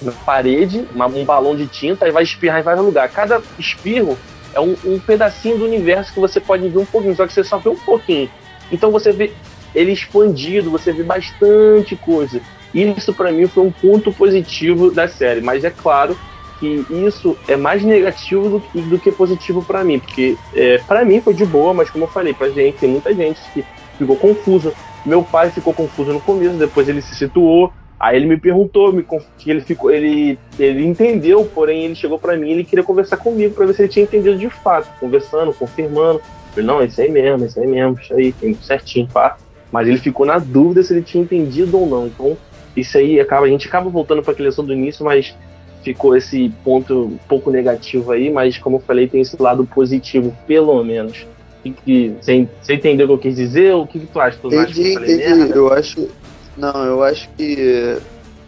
na 0.00 0.12
parede, 0.12 0.86
uma, 0.94 1.06
um 1.06 1.24
balão 1.24 1.56
de 1.56 1.66
tinta, 1.66 2.06
e 2.06 2.10
vai 2.10 2.22
espirrar 2.22 2.60
em 2.60 2.62
vários 2.62 2.84
lugares. 2.84 3.14
Cada 3.14 3.40
espirro 3.58 4.18
é 4.54 4.60
um, 4.60 4.76
um, 4.84 4.98
pedacinho 4.98 5.58
do 5.58 5.64
universo 5.64 6.12
que 6.12 6.20
você 6.20 6.40
pode 6.40 6.68
ver 6.68 6.78
um 6.78 6.84
pouquinho, 6.84 7.16
só 7.16 7.26
que 7.26 7.32
você 7.32 7.44
só 7.44 7.58
vê 7.58 7.68
um 7.68 7.76
pouquinho. 7.76 8.30
Então 8.70 8.90
você 8.90 9.12
vê 9.12 9.32
ele 9.74 9.92
expandido, 9.92 10.70
você 10.70 10.92
vê 10.92 11.02
bastante 11.02 11.96
coisa. 11.96 12.40
Isso 12.74 13.14
para 13.14 13.32
mim 13.32 13.46
foi 13.46 13.64
um 13.64 13.70
ponto 13.70 14.12
positivo 14.12 14.90
da 14.90 15.08
série, 15.08 15.40
mas 15.40 15.64
é 15.64 15.70
claro 15.70 16.16
que 16.58 16.84
isso 16.90 17.36
é 17.46 17.56
mais 17.56 17.82
negativo 17.82 18.48
do 18.48 18.60
que, 18.60 18.80
do 18.80 18.98
que 18.98 19.12
positivo 19.12 19.62
para 19.62 19.84
mim, 19.84 19.98
porque 19.98 20.36
é, 20.54 20.78
para 20.78 21.04
mim 21.04 21.20
foi 21.20 21.34
de 21.34 21.44
boa, 21.44 21.74
mas 21.74 21.90
como 21.90 22.04
eu 22.04 22.08
falei, 22.08 22.32
pra 22.32 22.48
gente, 22.48 22.78
tem 22.78 22.88
muita 22.88 23.14
gente 23.14 23.40
que 23.52 23.64
ficou 23.98 24.16
confusa. 24.16 24.72
Meu 25.06 25.22
pai 25.22 25.50
ficou 25.50 25.72
confuso 25.72 26.12
no 26.12 26.20
começo, 26.20 26.56
depois 26.56 26.88
ele 26.88 27.00
se 27.00 27.14
situou, 27.14 27.72
aí 27.98 28.16
ele 28.16 28.26
me 28.26 28.36
perguntou, 28.36 28.92
me 28.92 29.06
que 29.38 29.50
ele 29.50 29.60
ficou, 29.60 29.90
ele, 29.90 30.38
ele 30.58 30.84
entendeu, 30.84 31.44
porém 31.54 31.84
ele 31.84 31.94
chegou 31.94 32.18
para 32.18 32.36
mim, 32.36 32.50
ele 32.50 32.64
queria 32.64 32.84
conversar 32.84 33.16
comigo 33.16 33.54
para 33.54 33.66
ver 33.66 33.74
se 33.74 33.82
ele 33.82 33.88
tinha 33.88 34.02
entendido 34.02 34.36
de 34.36 34.50
fato, 34.50 34.88
conversando, 35.00 35.54
confirmando. 35.54 36.20
Eu, 36.56 36.64
não, 36.64 36.82
isso 36.82 37.00
aí 37.00 37.10
mesmo, 37.10 37.46
isso 37.46 37.60
aí 37.60 37.66
mesmo, 37.66 37.98
isso 38.00 38.12
aí, 38.14 38.32
tem 38.32 38.54
certinho, 38.54 39.06
pá 39.06 39.36
mas 39.70 39.88
ele 39.88 39.98
ficou 39.98 40.24
na 40.24 40.38
dúvida 40.38 40.82
se 40.82 40.92
ele 40.92 41.02
tinha 41.02 41.22
entendido 41.22 41.78
ou 41.78 41.86
não. 41.86 42.06
Então, 42.06 42.36
isso 42.76 42.96
aí 42.96 43.20
acaba, 43.20 43.46
a 43.46 43.48
gente 43.48 43.66
acaba 43.66 43.90
voltando 43.90 44.22
para 44.22 44.32
aquele 44.32 44.48
assunto 44.48 44.68
do 44.68 44.72
início, 44.72 45.04
mas 45.04 45.34
ficou 45.82 46.16
esse 46.16 46.52
ponto 46.64 46.94
um 46.94 47.18
pouco 47.28 47.50
negativo 47.50 48.10
aí, 48.10 48.30
mas 48.30 48.58
como 48.58 48.76
eu 48.76 48.80
falei, 48.80 49.06
tem 49.06 49.20
esse 49.20 49.40
lado 49.40 49.64
positivo, 49.66 50.36
pelo 50.46 50.82
menos. 50.82 51.26
Que, 51.72 52.14
você, 52.20 52.48
você 52.60 52.74
entendeu 52.74 53.06
o 53.06 53.08
que 53.08 53.14
eu 53.14 53.18
quis 53.18 53.36
dizer? 53.36 53.74
O 53.74 53.86
que, 53.86 54.00
que 54.00 54.06
tu 54.06 54.20
acha? 54.20 54.38
Tu 54.40 54.48
entendi, 54.48 54.96
acha 54.96 55.12
entendi. 55.12 55.50
Eu 55.52 55.72
acho. 55.72 56.08
Não, 56.56 56.84
eu 56.84 57.02
acho 57.02 57.28
que 57.36 57.98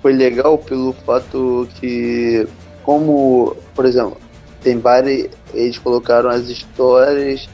foi 0.00 0.12
legal 0.12 0.56
pelo 0.58 0.92
fato 0.92 1.68
que, 1.78 2.46
como, 2.82 3.56
por 3.74 3.84
exemplo, 3.84 4.16
tem 4.62 4.78
vários. 4.78 5.28
Eles 5.52 5.78
colocaram 5.78 6.30
as 6.30 6.48
histórias 6.48 7.48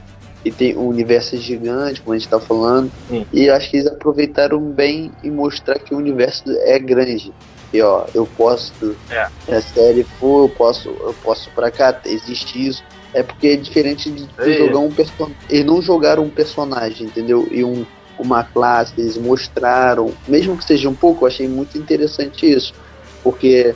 e 0.44 0.50
tem 0.50 0.76
um 0.76 0.88
universo 0.88 1.36
gigante, 1.36 2.02
como 2.02 2.14
a 2.14 2.18
gente 2.18 2.26
está 2.26 2.38
falando, 2.38 2.90
Sim. 3.08 3.26
e 3.32 3.48
acho 3.48 3.70
que 3.70 3.78
eles 3.78 3.86
aproveitaram 3.86 4.60
bem 4.60 5.10
e 5.22 5.30
mostrar 5.30 5.78
que 5.78 5.94
o 5.94 5.96
universo 5.96 6.44
é 6.48 6.78
grande. 6.78 7.32
E 7.72 7.80
ó, 7.80 8.04
eu 8.14 8.28
posso, 8.36 8.94
é. 9.10 9.26
se 9.44 9.52
a 9.52 9.62
série 9.62 10.04
for, 10.04 10.44
eu 10.44 10.48
posso, 10.50 10.90
eu 10.90 11.14
posso 11.24 11.50
pra 11.50 11.70
cá, 11.70 11.98
existe 12.04 12.68
isso. 12.68 12.84
É 13.14 13.22
porque 13.22 13.48
é 13.48 13.56
diferente 13.56 14.10
de, 14.10 14.26
de 14.26 14.58
jogar 14.58 14.80
um 14.80 14.90
personagem. 14.90 15.36
Eles 15.48 15.64
não 15.64 15.80
jogaram 15.80 16.24
um 16.24 16.30
personagem, 16.30 17.06
entendeu? 17.06 17.48
E 17.50 17.64
um, 17.64 17.86
uma 18.18 18.44
classe, 18.44 18.92
eles 18.98 19.16
mostraram, 19.16 20.12
mesmo 20.26 20.56
que 20.56 20.64
seja 20.64 20.88
um 20.88 20.94
pouco, 20.94 21.24
eu 21.24 21.28
achei 21.28 21.48
muito 21.48 21.78
interessante 21.78 22.50
isso. 22.50 22.74
Porque 23.22 23.74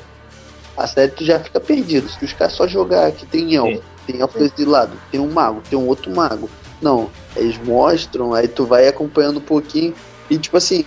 a 0.77 0.87
série 0.87 1.13
tu 1.13 1.25
já 1.25 1.41
fica 1.41 1.61
perdido. 1.61 2.09
Se 2.09 2.25
os 2.25 2.33
caras 2.33 2.55
só 2.55 2.67
jogar 2.67 3.11
que 3.13 3.27
tem 3.27 3.55
elfo, 3.55 3.83
tem 4.07 4.21
elfo 4.21 4.39
lado, 4.67 4.93
tem 5.11 5.21
um 5.21 5.31
mago, 5.31 5.63
tem 5.69 5.79
um 5.79 5.87
outro 5.87 6.15
mago. 6.15 6.51
Não, 6.81 7.11
eles 7.37 7.59
mostram, 7.59 8.35
aí 8.35 8.47
tu 8.47 8.65
vai 8.65 8.87
acompanhando 8.87 9.39
um 9.39 9.43
pouquinho 9.43 9.95
e 10.31 10.39
tipo 10.39 10.57
assim, 10.57 10.85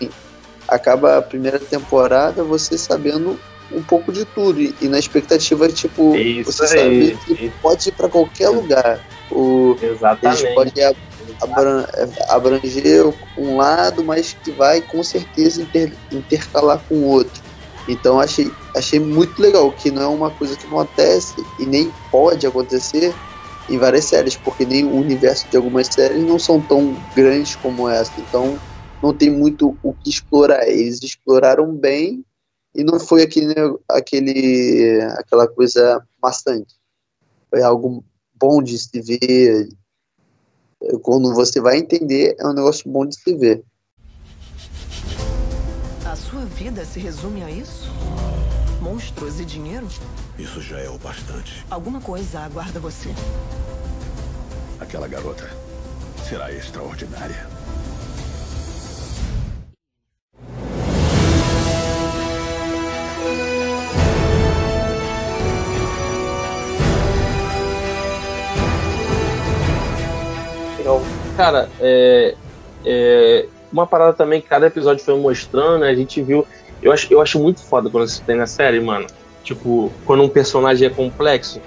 acaba 0.67 1.17
a 1.17 1.21
primeira 1.21 1.59
temporada 1.59 2.43
você 2.43 2.77
sabendo 2.77 3.37
um 3.73 3.81
pouco 3.81 4.11
de 4.11 4.25
tudo 4.25 4.61
e, 4.61 4.73
e 4.81 4.87
na 4.87 4.99
expectativa 4.99 5.67
tipo 5.69 6.15
Isso 6.15 6.51
você 6.51 6.77
aí. 6.77 7.15
sabe 7.15 7.37
que 7.37 7.49
pode 7.61 7.89
ir 7.89 7.91
para 7.93 8.09
qualquer 8.09 8.49
lugar. 8.49 8.99
O 9.31 9.77
Exatamente. 9.81 10.43
eles 10.43 10.55
podem 10.55 10.95
abranger 12.29 13.13
um 13.37 13.57
lado, 13.57 14.03
mas 14.03 14.35
que 14.43 14.51
vai 14.51 14.81
com 14.81 15.01
certeza 15.03 15.61
inter, 15.61 15.93
intercalar 16.11 16.79
com 16.87 16.95
o 16.95 17.07
outro. 17.07 17.41
Então 17.87 18.19
achei, 18.19 18.51
achei 18.75 18.99
muito 18.99 19.41
legal, 19.41 19.71
que 19.71 19.89
não 19.89 20.01
é 20.01 20.07
uma 20.07 20.29
coisa 20.31 20.55
que 20.55 20.65
acontece 20.67 21.33
e 21.59 21.65
nem 21.65 21.91
pode 22.11 22.45
acontecer 22.45 23.13
em 23.69 23.77
várias 23.77 24.05
séries, 24.05 24.35
porque 24.35 24.65
nem 24.65 24.83
o 24.85 24.95
universo 24.95 25.47
de 25.49 25.57
algumas 25.57 25.87
séries 25.87 26.23
não 26.23 26.37
são 26.37 26.59
tão 26.59 26.95
grandes 27.15 27.55
como 27.55 27.89
essa. 27.89 28.11
Então 28.17 28.59
não 29.01 29.13
tem 29.13 29.29
muito 29.29 29.75
o 29.81 29.93
que 29.93 30.09
explorar. 30.09 30.67
Eles 30.67 31.01
exploraram 31.01 31.73
bem 31.73 32.23
e 32.73 32.83
não 32.83 32.99
foi 32.99 33.23
aquele, 33.23 33.53
aquele 33.89 35.01
aquela 35.17 35.47
coisa 35.47 36.05
maçante. 36.21 36.75
Foi 37.49 37.61
algo 37.61 38.03
bom 38.33 38.61
de 38.61 38.77
se 38.77 39.01
ver. 39.01 39.69
Quando 41.03 41.33
você 41.33 41.61
vai 41.61 41.77
entender, 41.77 42.35
é 42.39 42.47
um 42.47 42.53
negócio 42.53 42.89
bom 42.89 43.05
de 43.05 43.15
se 43.15 43.35
ver. 43.35 43.63
A 46.05 46.15
sua 46.15 46.43
vida 46.45 46.83
se 46.85 46.99
resume 46.99 47.43
a 47.43 47.51
isso? 47.51 47.89
Monstros 48.81 49.39
e 49.39 49.45
dinheiro? 49.45 49.87
Isso 50.39 50.59
já 50.61 50.79
é 50.79 50.89
o 50.89 50.97
bastante. 50.97 51.63
Alguma 51.69 52.01
coisa 52.01 52.39
aguarda 52.39 52.79
você. 52.79 53.09
Aquela 54.79 55.07
garota 55.07 55.47
será 56.27 56.51
extraordinária. 56.51 57.47
Cara, 71.37 71.69
é, 71.79 72.35
é, 72.85 73.45
uma 73.71 73.87
parada 73.87 74.13
também 74.13 74.41
que 74.41 74.47
cada 74.47 74.67
episódio 74.67 75.03
foi 75.03 75.17
mostrando, 75.17 75.79
né? 75.79 75.89
A 75.89 75.95
gente 75.95 76.21
viu. 76.21 76.45
Eu 76.81 76.91
acho, 76.91 77.11
eu 77.13 77.21
acho 77.21 77.39
muito 77.39 77.61
foda 77.61 77.89
quando 77.89 78.07
você 78.07 78.21
tem 78.23 78.35
na 78.35 78.47
série, 78.47 78.79
mano. 78.79 79.07
Tipo, 79.43 79.91
quando 80.05 80.23
um 80.23 80.29
personagem 80.29 80.87
é 80.87 80.89
complexo. 80.89 81.61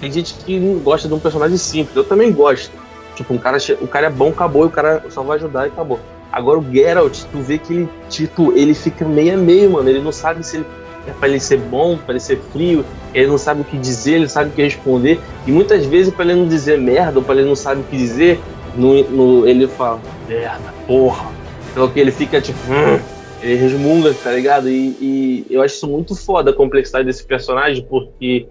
Tem 0.00 0.10
gente 0.10 0.34
que 0.34 0.58
gosta 0.82 1.06
de 1.06 1.14
um 1.14 1.18
personagem 1.18 1.56
simples. 1.56 1.94
Eu 1.94 2.04
também 2.04 2.32
gosto. 2.32 2.72
Tipo, 3.14 3.34
um 3.34 3.38
cara, 3.38 3.58
o 3.80 3.86
cara 3.86 4.06
é 4.06 4.10
bom, 4.10 4.30
acabou, 4.30 4.64
e 4.64 4.68
o 4.68 4.70
cara 4.70 5.04
só 5.10 5.22
vai 5.22 5.36
ajudar 5.36 5.66
e 5.66 5.68
acabou. 5.68 6.00
Agora 6.32 6.58
o 6.58 6.72
Geralt, 6.72 7.24
tu 7.30 7.38
vê 7.38 7.58
que 7.58 7.72
ele, 7.72 7.88
tipo, 8.08 8.52
ele 8.52 8.72
fica 8.72 9.04
meio 9.04 9.34
a 9.34 9.36
meio, 9.36 9.70
mano. 9.70 9.88
Ele 9.88 10.00
não 10.00 10.12
sabe 10.12 10.44
se 10.46 10.58
ele 10.58 10.66
é 11.10 11.14
pra 11.18 11.28
ele 11.28 11.40
ser 11.40 11.58
bom, 11.58 11.96
pra 11.96 12.12
ele 12.12 12.20
ser 12.20 12.38
frio, 12.52 12.84
ele 13.12 13.26
não 13.26 13.38
sabe 13.38 13.62
o 13.62 13.64
que 13.64 13.76
dizer, 13.76 14.14
ele 14.14 14.28
sabe 14.28 14.50
o 14.50 14.52
que 14.52 14.62
responder. 14.62 15.20
E 15.46 15.52
muitas 15.52 15.84
vezes, 15.84 16.12
pra 16.12 16.24
ele 16.24 16.34
não 16.34 16.48
dizer 16.48 16.78
merda, 16.78 17.18
ou 17.18 17.24
pra 17.24 17.34
ele 17.34 17.44
não 17.44 17.56
sabe 17.56 17.80
o 17.80 17.84
que 17.84 17.96
dizer, 17.96 18.40
no, 18.74 19.02
no, 19.10 19.48
ele 19.48 19.66
fala, 19.66 20.00
merda, 20.28 20.72
porra. 20.86 21.30
Então 21.72 21.88
que 21.88 22.00
ele 22.00 22.10
fica 22.10 22.40
tipo, 22.40 22.58
hum, 22.68 23.00
ele 23.42 23.56
resmunga, 23.56 24.14
tá 24.14 24.32
ligado? 24.32 24.68
E, 24.68 24.96
e, 25.00 25.46
eu 25.50 25.62
acho 25.62 25.74
isso 25.76 25.88
muito 25.88 26.14
foda 26.14 26.50
a 26.50 26.54
complexidade 26.54 27.06
desse 27.06 27.24
personagem, 27.24 27.84
porque 27.88 28.46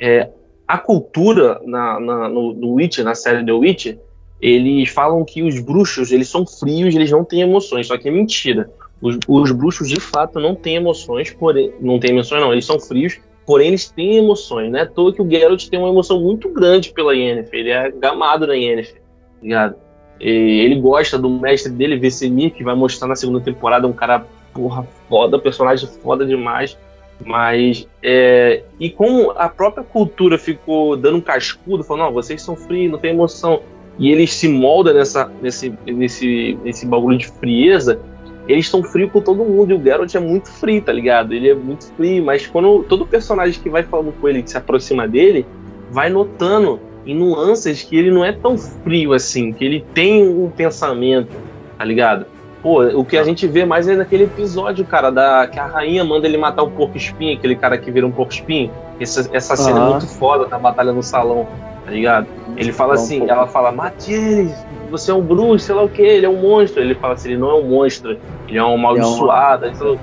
é, 0.00 0.28
a 0.66 0.78
cultura 0.78 1.60
na, 1.64 2.00
na, 2.00 2.28
no, 2.28 2.52
no 2.54 2.76
na 3.02 3.14
série 3.14 3.44
The 3.44 3.52
Witcher, 3.52 3.98
eles 4.40 4.88
falam 4.90 5.24
que 5.24 5.42
os 5.42 5.58
bruxos, 5.60 6.12
eles 6.12 6.28
são 6.28 6.46
frios, 6.46 6.94
eles 6.94 7.10
não 7.10 7.24
têm 7.24 7.42
emoções, 7.42 7.86
só 7.86 7.96
que 7.96 8.08
é 8.08 8.12
mentira. 8.12 8.70
Os, 9.04 9.18
os 9.28 9.52
bruxos, 9.52 9.88
de 9.88 10.00
fato, 10.00 10.40
não 10.40 10.54
têm 10.54 10.76
emoções, 10.76 11.30
porém, 11.30 11.72
não 11.80 12.00
têm 12.00 12.10
emoções 12.10 12.40
não, 12.40 12.52
eles 12.52 12.64
são 12.64 12.80
frios, 12.80 13.20
porém 13.46 13.68
eles 13.68 13.90
têm 13.90 14.16
emoções, 14.16 14.72
né? 14.72 14.80
À 14.80 14.86
toa 14.86 15.12
que 15.12 15.20
o 15.20 15.30
Geralt 15.30 15.68
tem 15.68 15.78
uma 15.78 15.90
emoção 15.90 16.20
muito 16.20 16.48
grande 16.48 16.92
pela 16.92 17.14
Yennefer, 17.14 17.60
ele 17.60 17.70
é 17.70 17.90
gamado 17.90 18.46
na 18.46 18.54
Yennefer 18.54 19.04
ligado? 19.44 19.76
E 20.18 20.30
ele 20.64 20.80
gosta 20.80 21.18
do 21.18 21.28
mestre 21.28 21.70
dele, 21.70 21.98
Vesemir, 21.98 22.52
que 22.52 22.64
vai 22.64 22.74
mostrar 22.74 23.06
na 23.06 23.16
segunda 23.16 23.40
temporada 23.40 23.86
um 23.86 23.92
cara, 23.92 24.26
porra, 24.52 24.86
foda, 25.08 25.38
personagem 25.38 25.88
foda 26.02 26.24
demais. 26.24 26.78
Mas, 27.24 27.86
é, 28.02 28.62
e 28.80 28.90
como 28.90 29.30
a 29.32 29.48
própria 29.48 29.84
cultura 29.84 30.38
ficou 30.38 30.96
dando 30.96 31.18
um 31.18 31.20
cascudo, 31.20 31.84
falando, 31.84 32.06
não, 32.06 32.12
vocês 32.12 32.42
são 32.42 32.56
frios, 32.56 32.90
não 32.90 32.98
tem 32.98 33.10
emoção, 33.10 33.60
e 33.98 34.10
eles 34.10 34.32
se 34.32 34.48
moldam 34.48 34.94
nessa, 34.94 35.30
nesse, 35.40 35.72
nesse, 35.86 36.58
nesse 36.64 36.86
bagulho 36.86 37.16
de 37.16 37.28
frieza, 37.28 38.00
eles 38.46 38.66
estão 38.66 38.82
frios 38.82 39.10
com 39.10 39.20
todo 39.20 39.44
mundo, 39.44 39.72
e 39.72 39.74
o 39.74 39.82
Geralt 39.82 40.14
é 40.14 40.20
muito 40.20 40.50
frio, 40.50 40.82
tá 40.82 40.92
ligado? 40.92 41.32
Ele 41.32 41.50
é 41.50 41.54
muito 41.54 41.86
frio, 41.94 42.24
mas 42.24 42.46
quando 42.46 42.84
todo 42.84 43.06
personagem 43.06 43.60
que 43.60 43.70
vai 43.70 43.82
falando 43.82 44.12
com 44.20 44.28
ele, 44.28 44.42
que 44.42 44.50
se 44.50 44.56
aproxima 44.56 45.08
dele, 45.08 45.46
vai 45.90 46.10
notando 46.10 46.80
em 47.06 47.14
nuances 47.14 47.82
que 47.82 47.96
ele 47.96 48.10
não 48.10 48.24
é 48.24 48.32
tão 48.32 48.56
frio 48.56 49.12
assim, 49.12 49.52
que 49.52 49.64
ele 49.64 49.84
tem 49.94 50.26
um 50.26 50.50
pensamento, 50.50 51.34
tá 51.78 51.84
ligado? 51.84 52.26
Pô, 52.62 52.82
o 52.82 53.04
que 53.04 53.18
a 53.18 53.24
gente 53.24 53.46
vê 53.46 53.66
mais 53.66 53.86
é 53.88 53.94
naquele 53.94 54.24
episódio, 54.24 54.86
cara, 54.86 55.10
da 55.10 55.46
que 55.46 55.58
a 55.58 55.66
rainha 55.66 56.02
manda 56.02 56.26
ele 56.26 56.38
matar 56.38 56.62
o 56.62 56.70
porco 56.70 56.96
espinho, 56.96 57.36
aquele 57.36 57.56
cara 57.56 57.76
que 57.76 57.90
vira 57.90 58.06
um 58.06 58.10
porco 58.10 58.32
espinho. 58.32 58.70
Essa, 58.98 59.28
essa 59.34 59.54
cena 59.54 59.80
é 59.80 59.90
muito 59.90 60.06
foda 60.06 60.46
da 60.46 60.58
batalha 60.58 60.90
no 60.90 61.02
salão, 61.02 61.46
tá 61.84 61.90
ligado? 61.90 62.26
Ele 62.56 62.72
fala 62.72 62.94
assim, 62.94 63.28
ela 63.28 63.46
fala, 63.46 63.70
Matias, 63.70 64.64
você 64.96 65.10
é 65.10 65.14
um 65.14 65.20
bruxo, 65.20 65.66
sei 65.66 65.74
lá 65.74 65.82
o 65.82 65.88
que, 65.88 66.02
ele 66.02 66.26
é 66.26 66.28
um 66.28 66.40
monstro. 66.40 66.82
Ele 66.82 66.94
fala 66.94 67.14
assim, 67.14 67.30
ele 67.30 67.38
não 67.38 67.50
é 67.50 67.54
um 67.54 67.68
monstro, 67.68 68.18
ele 68.48 68.58
é 68.58 68.64
um 68.64 68.74
amaldiçoado, 68.74 69.74
sei 69.74 69.86
lá 69.86 69.92
o 69.92 69.98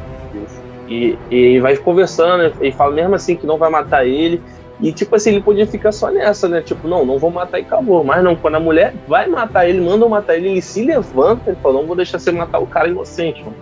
e, 0.92 1.18
e 1.30 1.60
vai 1.62 1.78
conversando, 1.78 2.54
e 2.62 2.72
fala 2.72 2.94
mesmo 2.94 3.16
assim 3.16 3.36
que 3.36 3.48
não 3.48 3.58
vai 3.58 3.70
matar 3.70 4.06
ele. 4.06 4.42
E 4.82 4.92
tipo 4.92 5.16
assim, 5.16 5.30
ele 5.30 5.42
podia 5.42 5.66
ficar 5.66 5.92
só 5.92 6.10
nessa, 6.10 6.50
né? 6.50 6.62
Tipo, 6.62 6.88
não, 6.88 7.06
não 7.06 7.20
vou 7.20 7.30
matar 7.30 7.60
e 7.60 7.62
acabou. 7.62 8.04
Mas 8.04 8.24
não, 8.24 8.36
quando 8.36 8.56
a 8.56 8.60
mulher 8.60 8.94
vai 9.08 9.28
matar 9.28 9.70
ele, 9.70 9.80
manda 9.80 10.08
matar 10.10 10.36
ele, 10.36 10.50
ele 10.50 10.62
se 10.62 10.84
levanta, 10.84 11.52
ele 11.52 11.58
fala, 11.62 11.76
não 11.76 11.86
vou 11.86 11.96
deixar 11.96 12.20
você 12.20 12.32
matar 12.32 12.60
o 12.60 12.68
cara 12.68 12.90
inocente, 12.90 13.42
mano. 13.42 13.56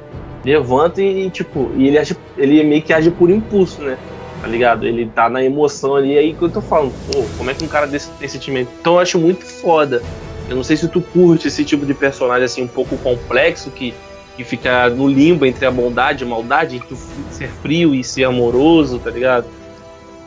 Levanta 0.45 1.01
e, 1.01 1.29
tipo, 1.29 1.69
e 1.75 1.89
ele, 1.89 1.97
age, 1.97 2.15
ele 2.37 2.63
meio 2.63 2.81
que 2.81 2.93
age 2.93 3.11
por 3.11 3.29
impulso, 3.29 3.81
né? 3.81 3.97
Tá 4.41 4.47
ligado? 4.47 4.87
Ele 4.87 5.05
tá 5.13 5.29
na 5.29 5.43
emoção 5.43 5.97
ali, 5.97 6.17
aí 6.17 6.33
que 6.33 6.41
eu 6.41 6.49
tô 6.49 6.61
falando, 6.61 6.93
pô, 7.11 7.21
como 7.37 7.51
é 7.51 7.53
que 7.53 7.65
um 7.65 7.67
cara 7.67 7.85
desse 7.85 8.09
tem 8.11 8.27
sentimento? 8.29 8.69
Então 8.79 8.93
eu 8.93 8.99
acho 8.99 9.19
muito 9.19 9.43
foda. 9.43 10.01
Eu 10.49 10.55
não 10.55 10.63
sei 10.63 10.75
se 10.75 10.87
tu 10.87 11.01
curte 11.01 11.47
esse 11.47 11.63
tipo 11.63 11.85
de 11.85 11.93
personagem 11.93 12.45
assim, 12.45 12.63
um 12.63 12.67
pouco 12.67 12.97
complexo, 12.97 13.69
que 13.69 13.93
que 14.39 14.43
fica 14.45 14.89
no 14.89 15.05
limbo 15.05 15.45
entre 15.45 15.65
a 15.65 15.71
bondade 15.71 16.23
e 16.23 16.25
a 16.25 16.29
maldade, 16.29 16.77
entre 16.77 16.95
ser 17.29 17.49
frio 17.61 17.93
e 17.93 18.01
ser 18.05 18.23
amoroso, 18.23 18.97
tá 18.97 19.11
ligado? 19.11 19.45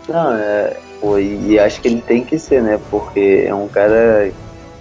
Não, 0.06 0.34
é. 0.34 0.76
Pô, 1.00 1.18
e, 1.18 1.52
e 1.52 1.58
acho 1.58 1.80
que 1.80 1.88
ele 1.88 2.02
tem 2.02 2.22
que 2.22 2.38
ser, 2.38 2.62
né? 2.62 2.78
Porque 2.90 3.44
é 3.46 3.54
um 3.54 3.68
cara. 3.68 4.26
Não 4.26 4.32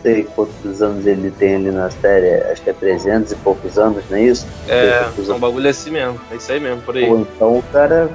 sei 0.01 0.23
quantos 0.35 0.81
anos 0.81 1.07
ele 1.07 1.31
tem 1.31 1.55
ali 1.55 1.71
na 1.71 1.89
série, 1.89 2.43
acho 2.51 2.61
que 2.61 2.71
é 2.71 2.73
300 2.73 3.31
e 3.31 3.35
poucos 3.35 3.77
anos, 3.77 4.03
não 4.09 4.17
é 4.17 4.23
isso? 4.23 4.45
É, 4.67 5.05
é 5.29 5.33
um 5.33 5.39
bagulho 5.39 5.69
assim 5.69 5.91
mesmo, 5.91 6.19
é 6.31 6.35
isso 6.35 6.51
aí 6.51 6.59
mesmo, 6.59 6.81
por 6.81 6.97
aí. 6.97 7.05
Pô, 7.05 7.17
então 7.19 7.59
o 7.59 7.63
cara, 7.71 8.09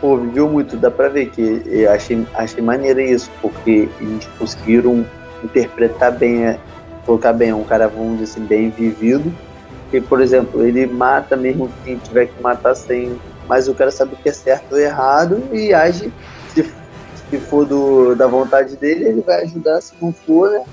pô, 0.00 0.18
viveu 0.18 0.48
muito, 0.50 0.76
dá 0.76 0.90
pra 0.90 1.08
ver 1.08 1.30
que 1.30 1.62
eu 1.66 1.90
achei, 1.90 2.26
achei 2.34 2.62
maneiro 2.62 3.00
isso, 3.00 3.30
porque 3.40 3.88
eles 3.98 4.28
conseguiram 4.38 5.06
interpretar 5.42 6.16
bem, 6.18 6.46
é, 6.46 6.60
colocar 7.04 7.32
bem, 7.32 7.50
é 7.50 7.54
um 7.54 7.64
cara, 7.64 7.88
vamos 7.88 8.18
dizer 8.18 8.32
assim, 8.32 8.46
bem 8.46 8.70
vivido, 8.70 9.32
que, 9.90 10.00
por 10.00 10.20
exemplo, 10.20 10.64
ele 10.64 10.86
mata 10.86 11.36
mesmo 11.36 11.72
quem 11.84 11.98
tiver 11.98 12.26
que 12.26 12.40
matar 12.42 12.74
sem, 12.74 13.20
mas 13.48 13.68
o 13.68 13.74
cara 13.74 13.90
sabe 13.90 14.14
o 14.14 14.16
que 14.16 14.28
é 14.28 14.32
certo 14.32 14.72
ou 14.72 14.78
errado 14.78 15.48
e 15.52 15.74
age, 15.74 16.12
se, 16.48 16.62
se 17.14 17.40
for 17.40 17.66
do, 17.66 18.14
da 18.14 18.26
vontade 18.26 18.76
dele, 18.76 19.06
ele 19.06 19.20
vai 19.22 19.42
ajudar, 19.42 19.80
se 19.80 19.94
não 20.00 20.12
for, 20.12 20.50
né, 20.50 20.64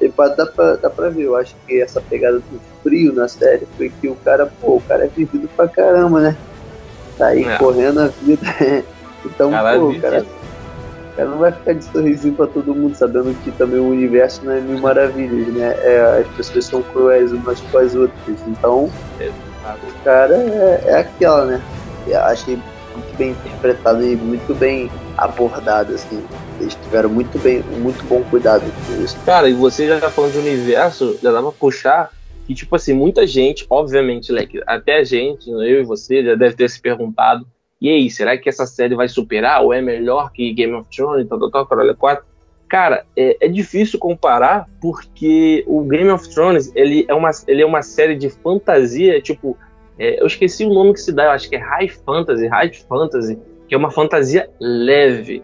e 0.00 0.10
pá, 0.10 0.28
dá, 0.28 0.46
pra, 0.46 0.76
dá 0.76 0.90
pra 0.90 1.08
ver, 1.08 1.24
eu 1.24 1.36
acho 1.36 1.56
que 1.66 1.80
essa 1.80 2.00
pegada 2.02 2.38
do 2.38 2.60
frio 2.82 3.14
na 3.14 3.26
série 3.28 3.66
foi 3.76 3.90
que 3.90 4.08
o 4.08 4.16
cara, 4.16 4.46
pô, 4.60 4.76
o 4.76 4.80
cara 4.82 5.06
é 5.06 5.08
vivido 5.08 5.48
pra 5.56 5.68
caramba, 5.68 6.20
né? 6.20 6.38
Tá 7.16 7.28
aí 7.28 7.44
É. 7.44 7.56
correndo 7.56 8.00
a 8.00 8.08
vida. 8.08 8.42
então, 9.24 9.50
Cara, 9.50 9.78
pô, 9.78 9.90
o 9.90 10.00
cara, 10.00 10.26
o 11.16 11.18
cara 11.18 11.30
não 11.30 11.38
vai 11.38 11.50
ficar 11.50 11.72
de 11.72 11.82
sorrisinho 11.82 12.34
pra 12.34 12.46
todo 12.46 12.74
mundo, 12.74 12.94
sabendo 12.94 13.34
que 13.42 13.50
também 13.52 13.80
o 13.80 13.88
universo 13.88 14.44
não 14.44 14.52
é 14.52 14.60
mil 14.60 14.78
maravilhas, 14.78 15.46
né? 15.48 15.74
É, 15.82 16.20
as 16.20 16.36
pessoas 16.36 16.66
são 16.66 16.82
cruéis 16.82 17.32
umas 17.32 17.58
com 17.58 17.78
as 17.78 17.94
outras. 17.94 18.38
Então, 18.46 18.84
o 18.84 20.04
cara 20.04 20.34
é, 20.34 20.82
é 20.84 20.98
aquela, 20.98 21.46
né? 21.46 21.62
Eu 22.06 22.20
achei 22.20 22.58
muito 22.94 23.16
bem 23.16 23.30
interpretado 23.30 24.04
e 24.06 24.14
muito 24.14 24.54
bem 24.54 24.90
abordado, 25.16 25.94
assim. 25.94 26.22
Eles 26.60 26.74
tiveram 26.74 27.08
muito 27.08 27.38
bem, 27.38 27.62
muito 27.62 28.04
bom 28.04 28.22
cuidado 28.24 28.64
com 28.86 29.02
isso. 29.02 29.16
Cara, 29.24 29.48
e 29.48 29.54
você 29.54 29.88
já 29.88 29.98
tá 29.98 30.10
falando 30.10 30.32
de 30.32 30.38
universo, 30.38 31.18
já 31.22 31.32
dá 31.32 31.40
pra 31.40 31.50
puxar 31.50 32.10
que, 32.46 32.54
tipo 32.54 32.76
assim, 32.76 32.92
muita 32.92 33.26
gente, 33.26 33.66
obviamente, 33.70 34.30
Leque, 34.30 34.60
até 34.66 34.98
a 34.98 35.04
gente, 35.04 35.50
eu 35.50 35.80
e 35.80 35.82
você, 35.82 36.22
já 36.22 36.34
deve 36.34 36.54
ter 36.54 36.68
se 36.68 36.78
perguntado, 36.78 37.46
e 37.80 37.90
aí, 37.90 38.10
será 38.10 38.38
que 38.38 38.48
essa 38.48 38.64
série 38.66 38.94
vai 38.94 39.08
superar 39.08 39.62
ou 39.62 39.72
é 39.72 39.82
melhor 39.82 40.32
que 40.32 40.52
Game 40.52 40.72
of 40.72 40.88
Thrones, 40.94 41.28
tal, 41.28 41.38
tal, 41.38 41.50
tal, 41.50 41.66
caralho, 41.66 41.96
4? 41.96 42.24
Cara, 42.68 43.04
é, 43.16 43.36
é 43.40 43.48
difícil 43.48 43.98
comparar 43.98 44.68
porque 44.80 45.62
o 45.66 45.82
Game 45.82 46.10
of 46.10 46.28
Thrones, 46.30 46.72
ele 46.74 47.04
é 47.06 47.14
uma, 47.14 47.30
ele 47.46 47.62
é 47.62 47.66
uma 47.66 47.82
série 47.82 48.16
de 48.16 48.30
fantasia, 48.30 49.20
tipo, 49.20 49.56
é, 49.98 50.20
eu 50.20 50.26
esqueci 50.26 50.64
o 50.64 50.72
nome 50.72 50.94
que 50.94 51.00
se 51.00 51.12
dá, 51.12 51.24
eu 51.24 51.30
acho 51.30 51.48
que 51.48 51.56
é 51.56 51.58
High 51.58 51.88
Fantasy, 51.88 52.46
High 52.46 52.72
Fantasy, 52.72 53.38
que 53.68 53.74
é 53.74 53.78
uma 53.78 53.90
fantasia 53.90 54.48
leve. 54.58 55.42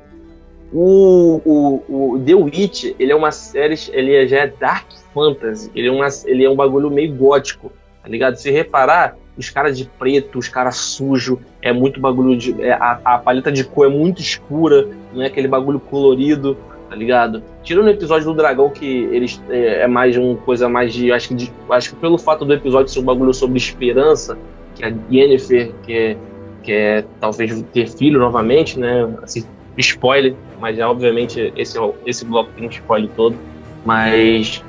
O, 0.73 1.41
o, 1.45 2.15
o 2.15 2.25
The 2.25 2.35
Witch, 2.35 2.95
ele 2.99 3.13
é 3.13 3.15
uma 3.15 3.31
série, 3.31 3.75
ele 3.93 4.27
já 4.27 4.39
é 4.39 4.47
Dark 4.47 4.91
Fantasy, 5.13 5.71
ele 5.75 5.89
é, 5.89 5.93
uma, 5.93 6.07
ele 6.25 6.45
é 6.45 6.51
um 6.51 6.57
bagulho 6.57 6.91
meio 6.91 7.15
gótico, 7.15 7.71
tá 8.03 8.09
ligado? 8.09 8.37
Se 8.37 8.51
reparar, 8.51 9.17
os 9.37 9.49
caras 9.51 9.79
de 9.79 9.85
preto, 9.85 10.39
os 10.39 10.49
caras 10.49 10.77
sujos, 10.77 11.39
é 11.61 11.73
muito 11.73 12.01
bagulho 12.01 12.37
de. 12.37 12.61
é, 12.63 12.73
a, 12.73 13.01
a 13.05 13.19
paleta 13.19 13.51
de 13.51 13.65
cor 13.65 13.87
é 13.87 13.91
muito 13.91 14.21
escura, 14.21 14.89
não 15.13 15.23
é 15.23 15.27
aquele 15.27 15.49
bagulho 15.49 15.81
colorido, 15.81 16.57
tá 16.89 16.95
ligado? 16.95 17.43
Tirando 17.63 17.87
o 17.87 17.91
episódio 17.91 18.27
do 18.27 18.35
dragão, 18.35 18.69
que 18.69 18.87
eles 18.87 19.43
é, 19.49 19.83
é 19.83 19.87
mais 19.87 20.17
uma 20.17 20.37
coisa 20.37 20.69
mais 20.69 20.93
de. 20.93 21.11
Acho 21.11 21.29
que, 21.29 21.35
de, 21.35 21.53
acho 21.71 21.91
que 21.91 21.97
pelo 21.97 22.19
fato 22.19 22.45
do 22.45 22.53
episódio 22.53 22.93
ser 22.93 23.01
um 23.01 23.05
bagulho 23.05 23.33
sobre 23.33 23.57
esperança, 23.57 24.37
que 24.75 24.85
a 24.85 24.93
Yennefer 25.11 25.73
quer, 25.83 26.17
quer 26.63 27.07
talvez 27.19 27.63
ter 27.73 27.89
filho 27.89 28.19
novamente, 28.19 28.79
né? 28.79 29.09
Assim, 29.23 29.45
spoiler, 29.79 30.35
mas 30.61 30.77
já 30.77 30.91
obviamente 30.91 31.53
esse, 31.57 31.79
esse 32.05 32.25
bloco 32.25 32.51
tem 32.55 32.67
um 32.67 32.71
spoiler 32.71 33.11
todo. 33.17 33.37
Mas 33.85 34.63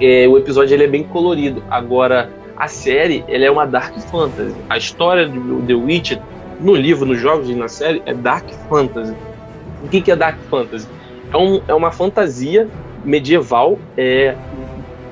é, 0.00 0.28
o 0.28 0.36
episódio 0.38 0.74
ele 0.74 0.84
é 0.84 0.88
bem 0.88 1.02
colorido. 1.02 1.62
Agora, 1.70 2.30
a 2.58 2.66
série 2.66 3.24
ele 3.28 3.44
é 3.44 3.50
uma 3.50 3.64
Dark 3.64 3.96
Fantasy. 4.10 4.54
A 4.68 4.76
história 4.76 5.28
do 5.28 5.62
The 5.62 5.74
Witcher, 5.74 6.20
no 6.60 6.74
livro, 6.74 7.06
nos 7.06 7.20
jogos 7.20 7.48
e 7.48 7.54
na 7.54 7.68
série, 7.68 8.02
é 8.04 8.12
Dark 8.12 8.50
Fantasy. 8.68 9.14
O 9.84 9.88
que, 9.88 10.00
que 10.00 10.10
é 10.10 10.16
Dark 10.16 10.38
Fantasy? 10.50 10.88
É, 11.32 11.36
um, 11.36 11.60
é 11.68 11.74
uma 11.74 11.92
fantasia 11.92 12.68
medieval, 13.04 13.78
é, 13.96 14.34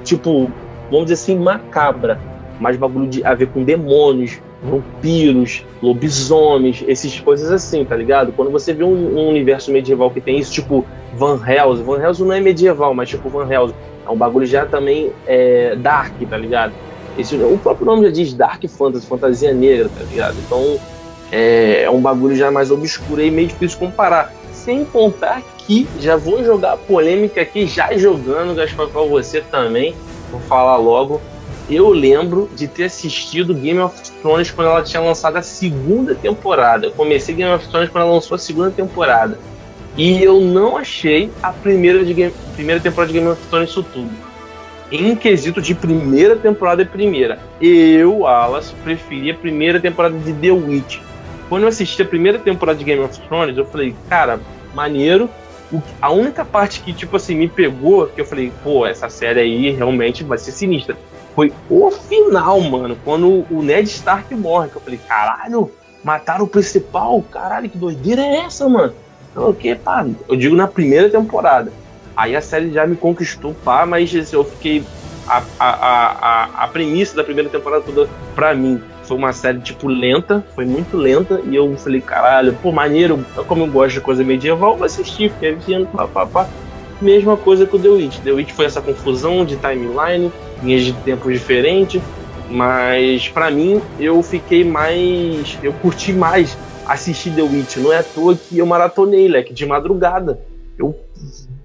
tipo, 0.02 0.50
vamos 0.90 1.06
dizer 1.06 1.14
assim, 1.14 1.38
macabra. 1.38 2.18
Mais 2.58 2.76
bagulho 2.76 3.06
de, 3.06 3.22
a 3.22 3.34
ver 3.34 3.48
com 3.48 3.62
demônios, 3.62 4.40
vampiros, 4.62 5.64
lobisomens, 5.82 6.82
essas 6.88 7.20
coisas 7.20 7.52
assim, 7.52 7.84
tá 7.84 7.94
ligado? 7.94 8.32
Quando 8.32 8.50
você 8.50 8.72
vê 8.72 8.82
um, 8.82 9.18
um 9.18 9.28
universo 9.28 9.70
medieval 9.70 10.10
que 10.10 10.20
tem 10.20 10.38
isso, 10.38 10.52
tipo 10.52 10.84
Van 11.14 11.38
Helsing, 11.46 11.84
Van 11.84 12.02
Helsing 12.02 12.24
não 12.24 12.32
é 12.32 12.40
medieval, 12.40 12.94
mas 12.94 13.10
tipo 13.10 13.28
Van 13.28 13.46
Helsing, 13.48 13.74
é 14.06 14.10
um 14.10 14.16
bagulho 14.16 14.46
já 14.46 14.64
também 14.64 15.12
é, 15.26 15.76
dark, 15.76 16.14
tá 16.28 16.36
ligado? 16.36 16.72
Esse, 17.18 17.36
o 17.36 17.58
próprio 17.58 17.86
nome 17.86 18.04
já 18.04 18.10
diz 18.10 18.34
Dark 18.34 18.62
Fantasy, 18.68 19.06
fantasia 19.06 19.52
negra, 19.52 19.88
tá 19.88 20.04
ligado? 20.04 20.36
Então 20.44 20.78
é, 21.30 21.82
é 21.82 21.90
um 21.90 22.00
bagulho 22.00 22.36
já 22.36 22.50
mais 22.50 22.70
obscuro 22.70 23.22
e 23.22 23.30
meio 23.30 23.48
difícil 23.48 23.78
comparar. 23.78 24.32
Sem 24.52 24.84
contar 24.84 25.42
que 25.58 25.86
já 26.00 26.16
vou 26.16 26.44
jogar 26.44 26.72
a 26.72 26.76
polêmica 26.76 27.40
aqui, 27.40 27.66
já 27.66 27.96
jogando, 27.96 28.54
Gaspar, 28.54 28.88
pra 28.88 29.02
você 29.02 29.40
também, 29.40 29.94
vou 30.30 30.40
falar 30.42 30.76
logo. 30.76 31.20
Eu 31.68 31.88
lembro 31.88 32.48
de 32.54 32.68
ter 32.68 32.84
assistido 32.84 33.52
Game 33.52 33.80
of 33.80 34.00
Thrones 34.22 34.50
quando 34.52 34.68
ela 34.68 34.82
tinha 34.82 35.02
lançado 35.02 35.36
a 35.36 35.42
segunda 35.42 36.14
temporada. 36.14 36.86
Eu 36.86 36.92
comecei 36.92 37.34
Game 37.34 37.52
of 37.52 37.66
Thrones 37.68 37.90
quando 37.90 38.04
ela 38.04 38.12
lançou 38.12 38.36
a 38.36 38.38
segunda 38.38 38.70
temporada. 38.70 39.36
E 39.96 40.22
eu 40.22 40.40
não 40.40 40.76
achei 40.76 41.30
a 41.42 41.52
primeira, 41.52 42.04
de 42.04 42.14
Game, 42.14 42.34
primeira 42.54 42.80
temporada 42.80 43.12
de 43.12 43.18
Game 43.18 43.32
of 43.32 43.42
Thrones 43.48 43.70
isso 43.70 43.82
tudo. 43.82 44.25
Em 44.90 45.16
quesito 45.16 45.60
de 45.60 45.74
primeira 45.74 46.36
temporada 46.36 46.82
e 46.82 46.84
primeira. 46.84 47.40
Eu, 47.60 48.26
Alas, 48.26 48.72
preferi 48.84 49.30
a 49.32 49.34
primeira 49.34 49.80
temporada 49.80 50.16
de 50.16 50.32
The 50.32 50.52
Witch. 50.52 51.00
Quando 51.48 51.62
eu 51.62 51.68
assisti 51.68 52.02
a 52.02 52.04
primeira 52.04 52.38
temporada 52.38 52.78
de 52.78 52.84
Game 52.84 53.02
of 53.02 53.20
Thrones, 53.22 53.56
eu 53.56 53.66
falei, 53.66 53.94
cara, 54.08 54.38
maneiro. 54.74 55.28
A 56.00 56.12
única 56.12 56.44
parte 56.44 56.80
que, 56.80 56.92
tipo 56.92 57.16
assim, 57.16 57.34
me 57.34 57.48
pegou, 57.48 58.06
que 58.06 58.20
eu 58.20 58.24
falei, 58.24 58.52
pô, 58.62 58.86
essa 58.86 59.08
série 59.08 59.40
aí 59.40 59.70
realmente 59.70 60.22
vai 60.22 60.38
ser 60.38 60.52
sinistra. 60.52 60.96
Foi 61.34 61.52
o 61.68 61.90
final, 61.90 62.60
mano, 62.60 62.96
quando 63.04 63.44
o 63.50 63.62
Ned 63.62 63.88
Stark 63.88 64.32
morre. 64.36 64.68
Que 64.68 64.76
eu 64.76 64.80
falei, 64.80 65.00
caralho, 65.08 65.70
mataram 66.04 66.44
o 66.44 66.48
principal? 66.48 67.20
Caralho, 67.30 67.68
que 67.68 67.76
doideira 67.76 68.22
é 68.22 68.36
essa, 68.44 68.68
mano? 68.68 68.94
O 69.34 69.52
que, 69.52 69.74
pá? 69.74 70.06
Eu 70.28 70.36
digo 70.36 70.54
na 70.54 70.68
primeira 70.68 71.10
temporada. 71.10 71.72
Aí 72.16 72.34
a 72.34 72.40
série 72.40 72.72
já 72.72 72.86
me 72.86 72.96
conquistou, 72.96 73.54
pá, 73.64 73.84
mas 73.84 74.14
assim, 74.14 74.36
eu 74.36 74.44
fiquei. 74.44 74.82
A, 75.28 75.42
a, 75.58 75.68
a, 75.68 76.64
a, 76.64 76.68
premissa 76.68 77.16
da 77.16 77.24
primeira 77.24 77.50
temporada 77.50 77.82
toda, 77.82 78.08
pra 78.34 78.54
mim, 78.54 78.80
foi 79.02 79.16
uma 79.16 79.32
série, 79.32 79.58
tipo, 79.58 79.88
lenta, 79.88 80.44
foi 80.54 80.64
muito 80.64 80.96
lenta, 80.96 81.40
e 81.44 81.56
eu 81.56 81.76
falei, 81.76 82.00
caralho, 82.00 82.56
pô, 82.62 82.70
maneiro, 82.70 83.26
como 83.48 83.64
eu 83.64 83.66
gosto 83.66 83.94
de 83.94 84.00
coisa 84.02 84.22
medieval, 84.22 84.76
vou 84.76 84.86
assistir, 84.86 85.32
fiquei 85.32 85.54
vendo, 85.54 85.88
pá, 85.88 86.06
pá, 86.06 86.26
pá. 86.26 86.48
Mesma 87.02 87.36
coisa 87.36 87.66
com 87.66 87.76
The 87.76 87.88
Witch. 87.88 88.18
The 88.20 88.30
Witch 88.30 88.52
foi 88.52 88.66
essa 88.66 88.80
confusão 88.80 89.44
de 89.44 89.56
timeline, 89.56 90.32
linhas 90.62 90.84
de 90.84 90.92
tempos 90.92 91.32
diferentes, 91.32 92.00
mas 92.48 93.28
pra 93.28 93.50
mim 93.50 93.82
eu 93.98 94.22
fiquei 94.22 94.64
mais. 94.64 95.58
Eu 95.62 95.72
curti 95.74 96.12
mais 96.12 96.56
assistir 96.86 97.32
The 97.32 97.42
Witch. 97.42 97.76
Não 97.76 97.92
é 97.92 97.98
à 97.98 98.02
toa 98.02 98.36
que 98.36 98.56
eu 98.56 98.64
maratonei, 98.64 99.28
leque, 99.28 99.52
de 99.52 99.66
madrugada. 99.66 100.40
Eu 100.78 100.94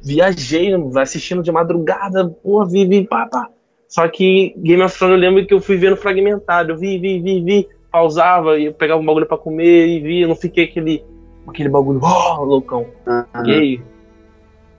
viajei 0.03 0.71
assistindo 0.97 1.43
de 1.43 1.51
madrugada, 1.51 2.27
porra, 2.27 2.67
vi, 2.67 2.85
vi, 2.85 3.07
pá, 3.07 3.27
pá. 3.27 3.49
Só 3.87 4.07
que 4.07 4.53
Game 4.57 4.81
of 4.81 4.97
Thrones 4.97 5.15
eu 5.15 5.19
lembro 5.19 5.45
que 5.45 5.53
eu 5.53 5.61
fui 5.61 5.77
vendo 5.77 5.97
fragmentado. 5.97 6.71
Eu 6.71 6.77
vi, 6.77 6.97
vi, 6.97 7.19
vi, 7.19 7.43
vi, 7.43 7.67
pausava 7.91 8.57
e 8.57 8.65
eu 8.65 8.73
pegava 8.73 9.01
um 9.01 9.05
bagulho 9.05 9.25
pra 9.25 9.37
comer 9.37 9.87
e 9.87 9.99
via, 9.99 10.23
eu 10.23 10.29
não 10.29 10.35
fiquei 10.35 10.63
aquele. 10.63 11.03
aquele 11.47 11.69
bagulho, 11.69 11.99
oh, 12.01 12.43
loucão. 12.43 12.87
Joguei. 13.35 13.81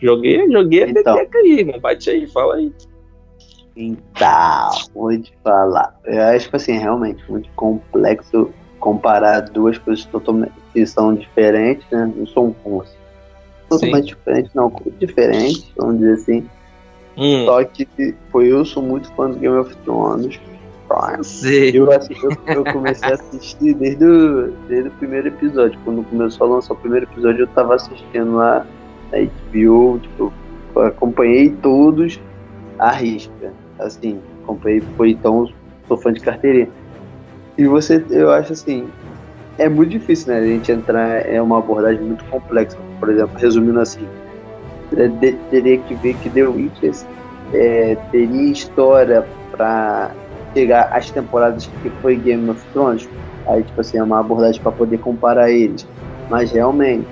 Joguei, 0.00 0.50
joguei 0.50 0.82
a 0.82 0.88
Então. 0.88 1.14
peteca 1.14 1.38
aí, 1.38 1.60
irmão. 1.60 1.78
Bate 1.78 2.10
aí, 2.10 2.26
fala 2.26 2.56
aí. 2.56 2.72
Então, 3.76 4.70
vou 4.94 5.16
te 5.16 5.32
falar. 5.44 5.98
Eu 6.04 6.22
acho 6.22 6.50
que 6.50 6.56
assim, 6.56 6.76
realmente 6.78 7.22
muito 7.30 7.48
complexo 7.54 8.50
comparar 8.80 9.42
duas 9.42 9.78
coisas 9.78 10.04
totalmente 10.06 10.52
que 10.72 10.84
são 10.86 11.14
diferentes, 11.14 11.86
né? 11.90 12.12
Não 12.16 12.26
são 12.26 12.54
assim, 12.82 12.96
totalmente 13.80 14.14
diferentes, 14.14 14.54
não, 14.54 14.72
diferentes, 14.98 15.72
vamos 15.76 15.98
dizer 15.98 16.12
assim. 16.14 16.46
Hum, 17.16 17.44
Só 17.44 17.62
que 17.64 17.86
foi 18.30 18.50
eu 18.50 18.64
sou 18.64 18.82
muito 18.82 19.12
fã 19.14 19.28
do 19.30 19.38
Game 19.38 19.56
of 19.56 19.74
Thrones. 19.78 20.40
Eu, 21.74 21.90
assi- 21.92 22.16
eu, 22.22 22.30
eu 22.54 22.64
comecei 22.64 23.10
a 23.10 23.14
assistir 23.14 23.74
desde 23.74 24.04
o, 24.04 24.52
desde 24.68 24.88
o 24.88 24.92
primeiro 24.92 25.28
episódio. 25.28 25.78
Quando 25.84 26.02
começou 26.04 26.46
a 26.46 26.50
lançar 26.54 26.74
o 26.74 26.76
primeiro 26.76 27.06
episódio, 27.06 27.42
eu 27.42 27.46
tava 27.48 27.74
assistindo 27.74 28.34
lá 28.36 28.66
na 29.10 29.18
HBO, 29.18 29.98
tipo, 30.00 30.32
acompanhei 30.76 31.50
todos 31.50 32.20
à 32.78 32.90
risca. 32.90 33.52
Assim, 33.78 34.18
acompanhei, 34.42 34.82
foi 34.96 35.10
então, 35.10 35.48
sou 35.88 35.96
fã 35.96 36.12
de 36.12 36.20
carteirinha. 36.20 36.68
E 37.58 37.66
você, 37.66 38.04
eu 38.10 38.30
acho 38.30 38.52
assim, 38.52 38.86
é 39.58 39.68
muito 39.68 39.90
difícil, 39.90 40.32
né? 40.32 40.40
A 40.40 40.46
gente 40.46 40.72
entrar, 40.72 41.26
é 41.26 41.40
uma 41.40 41.58
abordagem 41.58 42.02
muito 42.02 42.24
complexa. 42.26 42.78
Por 42.98 43.10
exemplo, 43.10 43.38
resumindo 43.38 43.80
assim, 43.80 44.08
é, 44.96 45.08
de- 45.08 45.38
teria 45.50 45.78
que 45.78 45.94
ver 45.94 46.14
que 46.14 46.30
The 46.30 46.44
Witcher 46.44 46.92
é, 47.52 47.96
teria 48.10 48.52
história 48.52 49.26
pra 49.50 50.14
chegar 50.54 50.88
às 50.92 51.10
temporadas 51.10 51.66
que 51.66 51.90
foi 52.00 52.16
Game 52.16 52.48
of 52.48 52.62
Thrones. 52.72 53.08
Aí, 53.48 53.62
tipo 53.62 53.80
assim, 53.80 53.98
é 53.98 54.02
uma 54.02 54.20
abordagem 54.20 54.60
pra 54.62 54.72
poder 54.72 54.98
comparar 54.98 55.50
eles. 55.50 55.86
Mas 56.28 56.52
realmente, 56.52 57.08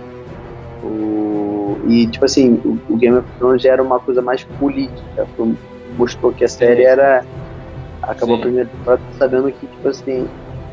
o... 0.83 1.79
e 1.87 2.07
tipo 2.11 2.25
assim, 2.25 2.61
o, 2.89 2.97
Game 2.97 3.17
of 3.19 3.29
Thrones 3.39 3.63
já 3.63 3.73
era 3.73 3.83
uma 3.83 3.99
coisa 3.99 4.23
mais 4.23 4.45
política. 4.59 5.29
Mostrou 5.97 6.33
que 6.33 6.45
a 6.45 6.49
série 6.49 6.85
era. 6.85 7.25
Acabou 8.03 8.37
Sim. 8.37 8.41
a 8.41 8.45
primeira 8.45 8.71
temporada 8.71 9.03
sabendo 9.19 9.53
que, 9.53 9.67
tipo 9.67 9.89
assim, 9.89 10.31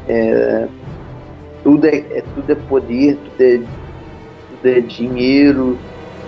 é, 0.08 0.70
tudo, 1.68 1.86
é, 1.86 1.98
é- 1.98 2.24
tudo 2.34 2.50
é 2.50 2.56
poder, 2.56 3.18
tudo 3.18 3.42
é, 3.42 3.58
tudo 3.58 4.66
é 4.70 4.80
dinheiro, 4.80 5.78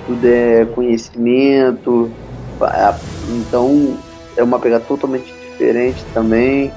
tudo 0.05 0.27
é 0.27 0.65
conhecimento. 0.65 2.11
Então 3.29 3.97
é 4.35 4.43
uma 4.43 4.59
pegada 4.59 4.83
totalmente 4.85 5.33
diferente 5.33 6.03
também. 6.13 6.73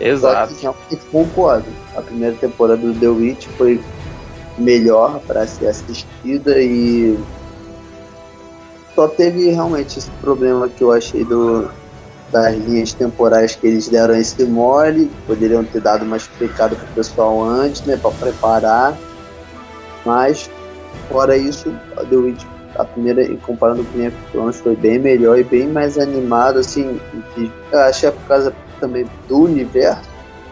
Exato. 0.00 0.50
Só 0.50 0.56
que 0.56 0.62
realmente 0.62 1.06
concordo. 1.12 1.66
A 1.94 2.02
primeira 2.02 2.34
temporada 2.34 2.82
do 2.82 2.92
The 2.92 3.06
Witch 3.06 3.46
foi 3.56 3.80
melhor 4.58 5.20
para 5.20 5.46
ser 5.46 5.68
assistida 5.68 6.60
e 6.60 7.16
só 8.96 9.06
teve 9.06 9.50
realmente 9.50 10.00
esse 10.00 10.10
problema 10.20 10.68
que 10.68 10.82
eu 10.82 10.90
achei 10.90 11.24
do, 11.24 11.70
das 12.30 12.56
linhas 12.56 12.92
temporais 12.92 13.54
que 13.54 13.66
eles 13.66 13.88
deram 13.88 14.16
esse 14.16 14.44
mole. 14.44 15.10
Poderiam 15.26 15.64
ter 15.64 15.80
dado 15.80 16.04
uma 16.04 16.16
explicada 16.16 16.74
pro 16.74 16.86
pessoal 16.88 17.42
antes, 17.42 17.82
né? 17.82 17.96
para 17.96 18.10
preparar. 18.12 18.96
Mas 20.04 20.50
fora 21.08 21.36
isso, 21.36 21.74
a 21.96 22.04
The 22.04 22.16
Witch, 22.16 22.44
a 22.76 22.84
primeira, 22.84 23.26
comparando 23.38 23.84
com 23.84 23.92
Game 23.92 24.08
of 24.08 24.16
Thrones, 24.32 24.60
foi 24.60 24.76
bem 24.76 24.98
melhor 24.98 25.38
e 25.38 25.44
bem 25.44 25.66
mais 25.66 25.98
animado, 25.98 26.58
assim. 26.58 27.00
e 27.36 27.50
Eu 27.72 27.80
achei 27.80 28.10
por 28.10 28.22
causa 28.26 28.52
também 28.80 29.06
do 29.28 29.42
universo. 29.42 30.02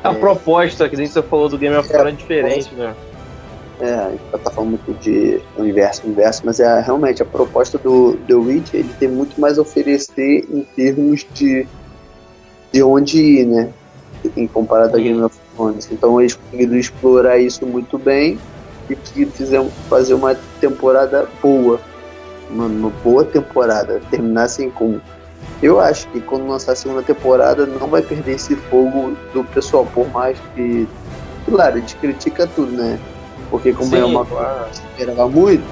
A 0.02 0.12
proposta 0.12 0.88
que 0.88 0.96
nem 0.96 1.06
você 1.06 1.22
falou 1.22 1.48
do 1.48 1.56
Game 1.56 1.76
of 1.76 1.88
É, 1.88 1.92
Thrones 1.92 2.14
é 2.14 2.16
diferente, 2.16 2.74
né? 2.74 2.94
É, 3.80 3.92
a 3.92 4.10
gente 4.10 4.22
tá 4.30 4.50
falando 4.50 4.70
muito 4.70 4.92
de 5.00 5.40
universo, 5.58 6.06
universo, 6.06 6.42
mas 6.44 6.60
é 6.60 6.80
realmente 6.80 7.22
a 7.22 7.26
proposta 7.26 7.76
do 7.76 8.16
The 8.28 8.34
Witch, 8.34 8.72
ele 8.72 8.94
tem 9.00 9.08
muito 9.08 9.40
mais 9.40 9.58
a 9.58 9.62
oferecer 9.62 10.46
em 10.48 10.62
termos 10.76 11.26
de, 11.34 11.66
de 12.72 12.82
onde 12.82 13.18
ir, 13.20 13.46
né? 13.46 13.68
Em 14.37 14.46
comparado 14.46 14.96
a 14.96 15.00
Game 15.00 15.20
of 15.20 15.37
Thrones. 15.54 15.88
Então 15.90 16.20
eles 16.20 16.34
conseguiram 16.34 16.76
explorar 16.76 17.38
isso 17.38 17.66
muito 17.66 17.98
bem 17.98 18.38
e 18.88 18.94
conseguiram 18.94 19.32
fizer- 19.32 19.68
fazer 19.88 20.14
uma 20.14 20.37
temporada 20.60 21.28
boa. 21.42 21.80
Uma, 22.48 22.66
uma 22.66 22.90
boa 23.02 23.24
temporada. 23.24 24.00
Terminar 24.10 24.44
assim 24.44 24.70
com. 24.70 25.00
Eu 25.60 25.80
acho 25.80 26.08
que 26.08 26.20
quando 26.20 26.46
lançar 26.46 26.72
a 26.72 26.76
segunda 26.76 27.02
temporada 27.02 27.66
não 27.66 27.88
vai 27.88 28.02
perder 28.02 28.37
esse 28.37 28.54
fogo 28.54 29.16
do 29.32 29.42
pessoal, 29.44 29.84
por 29.92 30.08
mais 30.10 30.38
que. 30.54 30.87
Claro, 31.44 31.76
a 31.76 31.80
gente 31.80 31.96
critica 31.96 32.46
tudo, 32.46 32.72
né? 32.72 32.98
Porque 33.50 33.72
como 33.72 33.94
é 33.94 33.98
Sim, 33.98 34.04
uma 34.04 34.24
claro. 34.24 34.70
esperava 34.70 35.28
muito, 35.28 35.64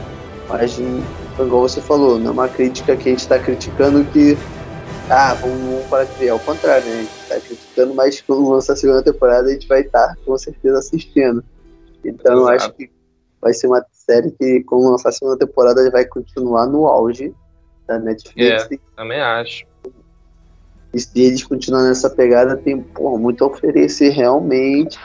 mas 0.49 0.79
igual 0.79 1.63
você 1.63 1.81
falou, 1.81 2.19
não 2.19 2.29
é 2.29 2.33
uma 2.33 2.49
crítica 2.49 2.97
que 2.97 3.09
a 3.09 3.13
gente 3.13 3.21
está 3.21 3.39
criticando 3.39 4.05
que 4.07 4.37
ah, 5.11 5.35
vamos, 5.35 5.61
vamos 5.61 5.87
para 5.87 6.07
criar, 6.07 6.33
ao 6.33 6.39
contrário, 6.39 6.87
né? 6.87 6.93
A 6.93 6.99
gente 7.01 7.13
está 7.23 7.41
criticando, 7.41 7.95
mas 7.95 8.21
quando 8.21 8.49
lança 8.49 8.73
a 8.73 8.77
segunda 8.77 9.03
temporada 9.03 9.49
a 9.49 9.53
gente 9.53 9.67
vai 9.67 9.81
estar 9.81 10.17
com 10.25 10.39
certeza 10.39 10.79
assistindo. 10.79 11.45
Então 12.05 12.35
eu 12.35 12.43
Exato. 12.43 12.57
acho 12.57 12.73
que 12.75 12.91
vai 13.41 13.53
ser 13.53 13.67
uma 13.67 13.85
série 13.93 14.31
que 14.31 14.63
quando 14.65 14.91
lançar 14.91 15.09
a 15.09 15.13
segunda 15.13 15.39
temporada 15.39 15.91
vai 15.91 16.05
continuar 16.05 16.67
no 16.67 16.87
auge 16.87 17.35
da 17.87 17.99
Netflix 17.99 18.69
É. 18.71 18.79
Também 18.97 19.21
acho. 19.21 19.67
e 20.95 21.01
se 21.01 21.21
eles 21.21 21.45
continuarem 21.45 21.89
nessa 21.89 22.09
pegada, 22.09 22.57
tem 22.57 22.81
pô, 22.81 23.19
muito 23.19 23.45
a 23.45 23.49
oferecer 23.49 24.11
realmente. 24.11 24.99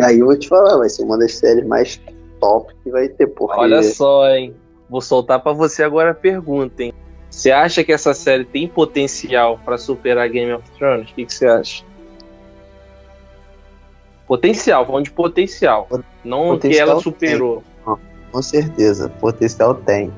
E 0.00 0.02
aí 0.04 0.18
eu 0.18 0.26
vou 0.26 0.38
te 0.38 0.48
falar, 0.48 0.78
vai 0.78 0.88
ser 0.88 1.02
uma 1.04 1.18
das 1.18 1.34
séries 1.34 1.66
mais 1.66 2.00
top 2.40 2.72
que 2.82 2.90
vai 2.90 3.08
ter, 3.08 3.26
porque 3.26 3.58
Olha 3.58 3.82
só, 3.82 4.28
hein? 4.28 4.54
Vou 4.88 5.00
soltar 5.00 5.40
pra 5.42 5.52
você 5.52 5.82
agora 5.82 6.10
a 6.10 6.14
pergunta, 6.14 6.82
hein? 6.82 6.92
Você 7.30 7.50
acha 7.52 7.84
que 7.84 7.92
essa 7.92 8.12
série 8.12 8.44
tem 8.44 8.66
potencial 8.66 9.60
pra 9.64 9.78
superar 9.78 10.28
Game 10.28 10.52
of 10.52 10.68
Thrones? 10.78 11.10
O 11.10 11.14
que, 11.14 11.26
que 11.26 11.32
você 11.34 11.46
acha? 11.46 11.84
Potencial, 14.26 14.86
falando 14.86 15.04
de 15.04 15.10
potencial. 15.10 15.88
Não 16.24 16.42
que 16.44 16.48
Potencial 16.68 16.88
ela 16.90 17.00
superou. 17.00 17.62
com 18.32 18.42
certeza, 18.42 19.08
potencial 19.20 19.74
tem. 19.74 20.12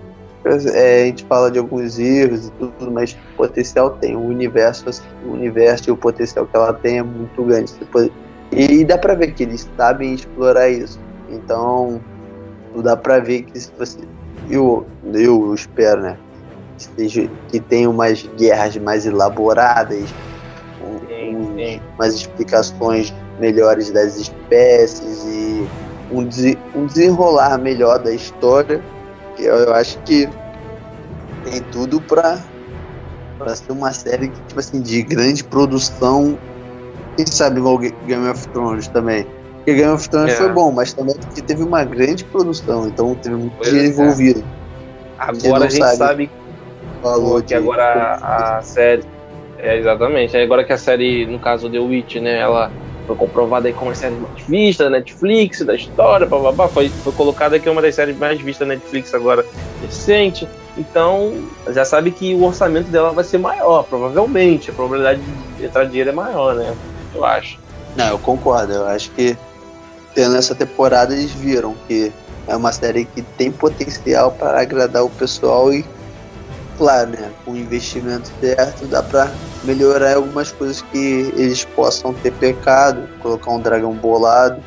É, 0.75 1.03
a 1.03 1.07
gente 1.07 1.25
fala 1.25 1.51
de 1.51 1.59
alguns 1.59 1.99
erros 1.99 2.49
e 2.49 2.51
tudo, 2.53 2.91
mas 2.91 3.17
potencial 3.37 3.91
tem. 3.91 4.17
O 4.17 4.21
universo, 4.21 4.85
o 5.25 5.31
universo 5.33 5.89
e 5.89 5.93
o 5.93 5.97
potencial 5.97 6.47
que 6.47 6.57
ela 6.57 6.73
tem 6.73 6.99
é 6.99 7.03
muito 7.03 7.43
grande. 7.45 7.71
Você 7.71 7.85
pode- 7.85 8.13
E 8.53 8.85
dá 8.85 8.99
pra 8.99 9.15
ver 9.15 9.33
que 9.33 9.43
eles 9.45 9.69
sabem 9.77 10.15
explorar 10.15 10.69
isso. 10.69 11.01
Então, 11.31 12.01
dá 12.83 12.97
pra 12.97 13.19
ver 13.19 13.43
que 13.43 13.59
se 13.59 13.71
você. 13.79 13.99
Eu, 14.49 14.87
eu 15.15 15.55
espero, 15.55 16.03
né? 16.03 16.19
Que, 16.77 16.85
seja, 16.97 17.31
que 17.49 17.61
tenha 17.61 17.89
umas 17.89 18.23
guerras 18.37 18.77
mais 18.77 19.07
elaboradas, 19.07 20.15
Sim, 21.09 21.37
um- 21.37 21.57
sim. 21.57 21.81
umas 21.97 22.15
explicações 22.15 23.15
melhores 23.39 23.91
das 23.91 24.17
espécies 24.17 25.25
e 25.25 25.67
um, 26.11 26.25
dese- 26.25 26.59
um 26.75 26.85
desenrolar 26.85 27.57
melhor 27.59 27.99
da 28.01 28.13
história. 28.13 28.83
Que 29.37 29.45
eu, 29.45 29.55
eu 29.55 29.75
acho 29.75 29.99
que 30.01 30.29
tem 31.45 31.63
tudo 31.63 32.01
pra, 32.03 32.45
pra 33.39 33.55
ser 33.55 33.73
uma 33.73 33.93
série 33.93 34.29
que, 34.29 34.41
tipo 34.43 34.61
assim, 34.61 34.81
de 34.83 35.03
grande 35.03 35.43
produção. 35.45 36.39
Quem 37.17 37.27
sabe 37.27 37.59
igual 37.61 37.79
Ga- 37.79 37.93
Game 38.07 38.29
of 38.29 38.49
Thrones 38.49 38.89
também. 38.89 39.27
Porque 39.59 39.75
Game 39.75 39.93
of 39.93 40.09
Thrones 40.09 40.33
É. 40.35 40.37
foi 40.37 40.49
bom, 40.51 40.73
mas 40.73 40.93
também 40.93 41.15
porque 41.17 41.41
teve 41.43 41.63
uma 41.63 41.85
grande 41.85 42.25
produção, 42.25 42.87
então 42.89 43.15
teve 43.15 43.37
muito 43.37 43.53
Pois 43.57 43.69
dinheiro 43.71 43.89
é. 43.89 43.93
envolvido. 43.93 44.45
Agora 45.19 45.65
a 45.67 45.69
gente 45.69 45.79
sabe. 45.79 45.97
sabe 45.97 46.31
Falou 47.03 47.43
que 47.43 47.55
agora 47.55 48.19
a, 48.23 48.59
a 48.59 48.63
série. 48.63 49.03
É, 49.59 49.77
exatamente. 49.79 50.37
Aí 50.37 50.43
Agora 50.45 50.65
que 50.65 50.73
a 50.73 50.79
série, 50.79 51.27
no 51.27 51.39
caso 51.39 51.69
The 51.71 51.79
Witch, 51.79 52.17
né? 52.17 52.39
Ela 52.41 52.71
foi 53.07 53.17
comprovada 53.17 53.67
aí 53.69 53.73
como 53.75 53.91
a 53.91 53.95
série 53.95 54.15
mais 54.15 54.43
vista 54.47 54.85
da 54.85 54.91
Netflix, 54.91 55.61
da 55.65 55.75
história, 55.75 56.27
bababá, 56.27 56.69
foi, 56.69 56.89
foi 56.89 57.13
colocada 57.13 57.57
aqui 57.57 57.69
uma 57.69 57.83
das 57.83 57.95
séries 57.97 58.17
mais 58.17 58.41
vistas 58.41 58.67
da 58.69 58.75
Netflix 58.75 59.13
agora 59.15 59.45
recente. 59.81 60.49
Então, 60.79 61.35
já 61.71 61.85
sabe 61.85 62.11
que 62.13 62.35
o 62.35 62.45
orçamento 62.45 62.89
dela 62.89 63.11
vai 63.13 63.25
ser 63.25 63.39
maior, 63.39 63.83
provavelmente. 63.85 64.71
A 64.71 64.73
probabilidade 64.73 65.21
de 65.59 65.65
entrar 65.65 65.85
dinheiro 65.85 66.11
é 66.11 66.13
maior, 66.13 66.55
né? 66.55 66.73
Eu 67.15 67.25
acho. 67.25 67.59
Não, 67.97 68.09
eu 68.09 68.19
concordo. 68.19 68.73
Eu 68.73 68.87
acho 68.87 69.11
que 69.11 69.37
tendo 70.15 70.37
essa 70.37 70.55
temporada 70.55 71.15
eles 71.15 71.31
viram 71.33 71.75
que 71.87 72.13
é 72.47 72.57
uma 72.57 72.73
série 72.73 73.05
que 73.05 73.23
tem 73.23 73.51
potencial 73.51 74.33
para 74.33 74.61
agradar 74.61 75.05
o 75.05 75.11
pessoal 75.11 75.73
e, 75.73 75.85
claro, 76.77 77.11
né, 77.11 77.31
com 77.45 77.53
o 77.53 77.57
investimento 77.57 78.31
certo 78.41 78.87
dá 78.87 79.03
para 79.03 79.31
melhorar 79.65 80.17
algumas 80.17 80.51
coisas 80.51 80.83
que 80.83 81.33
eles 81.37 81.65
possam 81.65 82.13
ter 82.13 82.33
pecado, 82.33 83.09
colocar 83.21 83.51
um 83.53 83.61
dragão 83.61 83.93
bolado, 83.93 84.61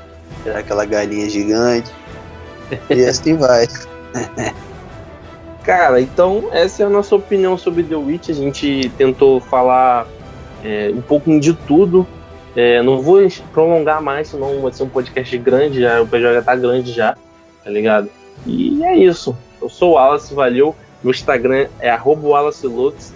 tirar 0.43 0.60
aquela 0.60 0.86
galinha 0.86 1.30
gigante 1.30 1.91
e 2.89 3.04
assim 3.06 3.36
vai. 3.36 3.68
Cara, 5.64 6.00
então 6.00 6.50
essa 6.52 6.84
é 6.84 6.86
a 6.86 6.89
nossa 6.89 7.16
opinião 7.16 7.58
sobre 7.58 7.84
The 7.84 7.96
Witch. 7.96 8.30
A 8.30 8.34
gente 8.34 8.91
tentou 8.98 9.41
falar 9.41 10.08
é, 10.64 10.91
um 10.93 11.02
pouco 11.02 11.39
de 11.39 11.54
tudo. 11.54 12.08
É, 12.56 12.82
não 12.82 13.01
vou 13.01 13.20
prolongar 13.53 14.01
mais, 14.01 14.30
senão 14.30 14.62
vai 14.62 14.72
ser 14.72 14.84
um 14.84 14.89
podcast 14.89 15.38
grande 15.38 15.82
já. 15.82 16.01
O 16.01 16.08
PJ 16.08 16.41
tá 16.41 16.56
grande 16.56 16.91
já. 16.93 17.18
tá 17.64 17.70
ligado? 17.70 18.10
E 18.45 18.84
é 18.84 18.95
isso. 18.97 19.36
Eu 19.62 19.70
sou 19.70 19.91
o 19.91 19.93
Wallace, 19.95 20.34
valeu. 20.34 20.76
Meu 21.03 21.12
Instagram 21.12 21.68
é 21.80 21.89
arroba 21.89 22.28
Wallace 22.28 22.66
Lutz. 22.66 23.14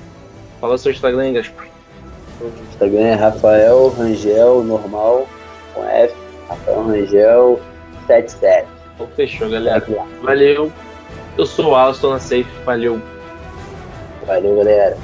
Fala 0.59 0.77
seu 0.77 0.91
Instagram 0.91 1.21
aí, 1.21 1.33
Gaspar. 1.33 1.67
O 2.41 2.47
Instagram 2.69 3.01
é 3.01 3.13
Rafael 3.15 3.89
Rangel, 3.89 4.63
normal, 4.63 5.27
com 5.73 5.83
F, 5.85 6.13
Rafael 6.47 6.83
Rangel 6.83 7.59
77. 8.07 8.67
Então 8.95 9.07
fechou, 9.15 9.49
galera. 9.49 9.83
Valeu. 10.21 10.71
Eu 11.37 11.45
sou 11.45 11.67
o 11.67 11.69
Wallace, 11.69 12.01
tô 12.01 12.09
na 12.11 12.19
Safe. 12.19 12.47
Valeu. 12.65 13.01
Valeu, 14.25 14.57
galera. 14.57 14.97